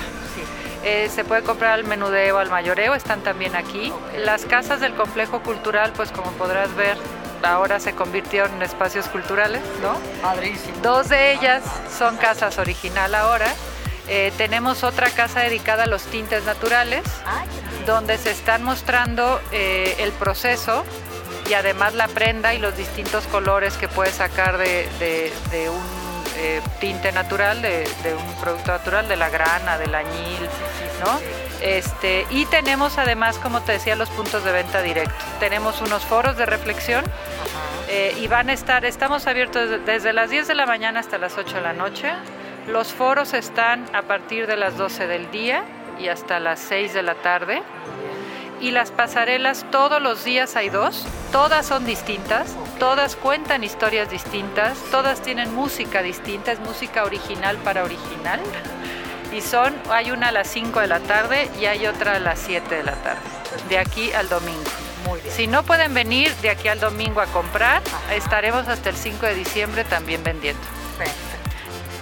Eh, 0.84 1.10
se 1.10 1.24
puede 1.24 1.44
comprar 1.44 1.74
al 1.74 1.84
menudeo, 1.84 2.40
al 2.40 2.50
mayoreo, 2.50 2.96
están 2.96 3.22
también 3.22 3.56
aquí. 3.56 3.94
Las 4.18 4.46
casas 4.46 4.82
del 4.82 4.96
complejo 4.96 5.42
cultural, 5.42 5.94
pues 5.96 6.12
como 6.12 6.32
podrás 6.32 6.76
ver, 6.76 6.98
ahora 7.44 7.80
se 7.80 7.94
convirtieron 7.94 8.54
en 8.56 8.62
espacios 8.62 9.08
culturales, 9.08 9.62
¿no? 9.82 9.96
Dos 10.82 11.10
de 11.10 11.34
ellas 11.34 11.64
son 11.98 12.18
casas 12.18 12.58
original 12.58 13.16
ahora. 13.16 13.48
Eh, 14.08 14.32
tenemos 14.38 14.84
otra 14.84 15.10
casa 15.10 15.42
dedicada 15.42 15.84
a 15.84 15.88
los 15.88 16.04
tintes 16.04 16.44
naturales, 16.44 17.04
donde 17.86 18.18
se 18.18 18.32
están 18.32 18.64
mostrando 18.64 19.40
el 19.52 20.12
proceso 20.14 20.84
y 21.52 21.54
además 21.54 21.94
la 21.96 22.08
prenda 22.08 22.54
y 22.54 22.60
los 22.60 22.78
distintos 22.78 23.26
colores 23.28 23.74
que 23.76 23.90
puedes 23.90 24.16
sacar 24.16 24.58
de, 24.58 25.30
un 25.70 26.24
eh, 26.38 26.62
tinte 26.80 27.12
natural, 27.12 27.62
de, 27.62 27.86
un 28.18 28.42
producto 28.42 28.72
natural, 28.72 29.10
de 29.10 29.18
la 29.18 29.30
grana, 29.30 29.78
del 29.78 29.94
añil, 29.94 30.40
¿no? 31.04 31.51
Este, 31.62 32.26
y 32.30 32.46
tenemos 32.46 32.98
además, 32.98 33.38
como 33.38 33.62
te 33.62 33.74
decía, 33.74 33.96
los 33.96 34.10
puntos 34.10 34.44
de 34.44 34.52
venta 34.52 34.82
directo. 34.82 35.14
Tenemos 35.40 35.82
unos 35.82 36.04
foros 36.04 36.36
de 36.38 36.46
reflexión 36.46 37.06
eh, 37.88 38.16
y 38.20 38.28
van 38.28 38.50
a 38.50 38.54
estar, 38.54 38.84
estamos 38.86 39.28
abiertos 39.28 39.86
desde 39.86 40.14
las 40.14 40.30
10 40.30 40.48
de 40.48 40.56
la 40.56 40.66
mañana 40.66 41.00
hasta 41.00 41.18
las 41.18 41.38
8 41.38 41.58
de 41.58 41.62
la 41.62 41.74
noche. 41.74 42.12
Los 42.68 42.94
foros 42.94 43.34
están 43.34 43.86
a 43.94 44.04
partir 44.04 44.48
de 44.48 44.58
las 44.58 44.78
12 44.78 45.08
del 45.08 45.30
día 45.32 45.64
y 46.00 46.08
hasta 46.08 46.40
las 46.40 46.60
6 46.60 46.94
de 46.94 47.04
la 47.04 47.16
tarde 47.16 47.62
y 48.62 48.72
las 48.72 48.92
pasarelas 48.92 49.66
todos 49.72 50.02
los 50.02 50.24
días 50.24 50.56
hay 50.56 50.70
dos, 50.70 51.06
todas 51.32 51.66
son 51.66 51.84
distintas, 51.84 52.56
todas 52.80 53.16
cuentan 53.16 53.64
historias 53.64 54.10
distintas, 54.10 54.78
todas 54.92 55.22
tienen 55.22 55.54
música 55.54 56.04
distinta, 56.04 56.52
es 56.52 56.60
música 56.60 57.04
original 57.04 57.58
para 57.58 57.84
original. 57.84 58.40
Y 59.32 59.42
son, 59.42 59.74
hay 59.90 60.12
una 60.12 60.30
a 60.30 60.32
las 60.32 60.48
5 60.50 60.80
de 60.80 60.88
la 60.88 61.00
tarde 61.00 61.50
y 61.60 61.66
hay 61.66 61.88
otra 61.88 62.16
a 62.16 62.20
las 62.20 62.40
7 62.40 62.76
de 62.76 62.84
la 62.84 62.96
tarde, 62.96 63.22
de 63.70 63.80
aquí 63.80 64.12
al 64.12 64.28
domingo. 64.28 64.70
Si 65.30 65.48
no 65.48 65.64
pueden 65.64 65.94
venir 65.94 66.34
de 66.38 66.50
aquí 66.50 66.68
al 66.68 66.80
domingo 66.80 67.22
a 67.22 67.26
comprar, 67.28 67.82
estaremos 68.12 68.68
hasta 68.68 68.90
el 68.90 68.96
5 68.96 69.26
de 69.26 69.36
diciembre 69.36 69.84
también 69.84 70.24
vendiendo. 70.24 70.62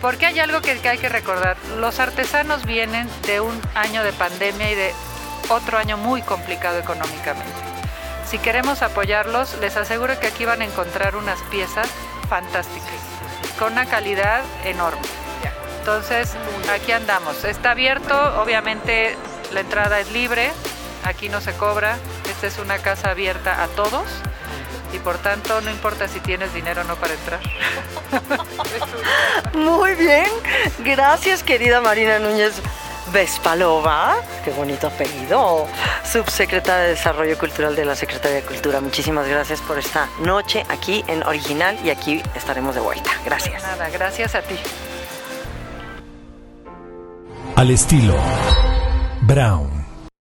Porque 0.02 0.26
hay 0.26 0.40
algo 0.40 0.62
que 0.62 0.80
hay 0.88 0.98
que 0.98 1.10
recordar, 1.10 1.58
los 1.78 2.00
artesanos 2.00 2.66
vienen 2.66 3.10
de 3.28 3.42
un 3.42 3.60
año 3.76 4.04
de 4.04 4.14
pandemia 4.14 4.72
y 4.72 4.76
de 4.76 4.94
otro 5.50 5.78
año 5.78 5.98
muy 5.98 6.22
complicado 6.22 6.80
económicamente. 6.80 7.52
Si 8.30 8.38
queremos 8.38 8.82
apoyarlos, 8.82 9.58
les 9.60 9.76
aseguro 9.76 10.20
que 10.20 10.28
aquí 10.28 10.46
van 10.46 10.62
a 10.62 10.66
encontrar 10.66 11.16
unas 11.16 11.40
piezas 11.52 11.90
fantásticas, 12.30 12.94
con 13.58 13.74
una 13.74 13.88
calidad 13.88 14.42
enorme. 14.64 15.19
Entonces, 15.80 16.34
aquí 16.72 16.92
andamos. 16.92 17.44
Está 17.46 17.72
abierto, 17.72 18.14
obviamente 18.42 19.18
la 19.52 19.62
entrada 19.62 20.00
es 20.00 20.12
libre, 20.12 20.52
aquí 21.04 21.30
no 21.30 21.42
se 21.42 21.54
cobra, 21.54 21.98
esta 22.30 22.48
es 22.48 22.60
una 22.60 22.78
casa 22.78 23.12
abierta 23.12 23.64
a 23.64 23.68
todos 23.68 24.06
y 24.94 25.00
por 25.00 25.18
tanto 25.18 25.62
no 25.62 25.70
importa 25.70 26.08
si 26.08 26.20
tienes 26.20 26.54
dinero 26.54 26.82
o 26.82 26.84
no 26.84 26.96
para 26.96 27.14
entrar. 27.14 27.40
Muy 29.54 29.96
bien, 29.96 30.28
gracias 30.80 31.44
querida 31.44 31.82
Marina 31.82 32.20
Núñez. 32.20 32.54
Vespalova, 33.12 34.18
qué 34.46 34.52
bonito 34.52 34.86
apellido, 34.86 35.66
subsecretaria 36.04 36.84
de 36.84 36.90
Desarrollo 36.90 37.40
Cultural 37.40 37.76
de 37.76 37.84
la 37.84 37.96
Secretaría 37.96 38.38
de 38.38 38.44
Cultura. 38.44 38.82
Muchísimas 38.82 39.28
gracias 39.28 39.62
por 39.62 39.80
esta 39.80 40.08
noche 40.20 40.64
aquí 40.70 41.04
en 41.08 41.24
Original 41.24 41.80
y 41.84 41.90
aquí 41.90 42.22
estaremos 42.36 42.76
de 42.76 42.82
vuelta. 42.82 43.10
Gracias. 43.26 43.64
Nada, 43.64 43.90
gracias 43.90 44.36
a 44.36 44.44
ti. 44.44 44.60
Al 47.60 47.72
estilo 47.72 48.16
Brown. 49.28 49.79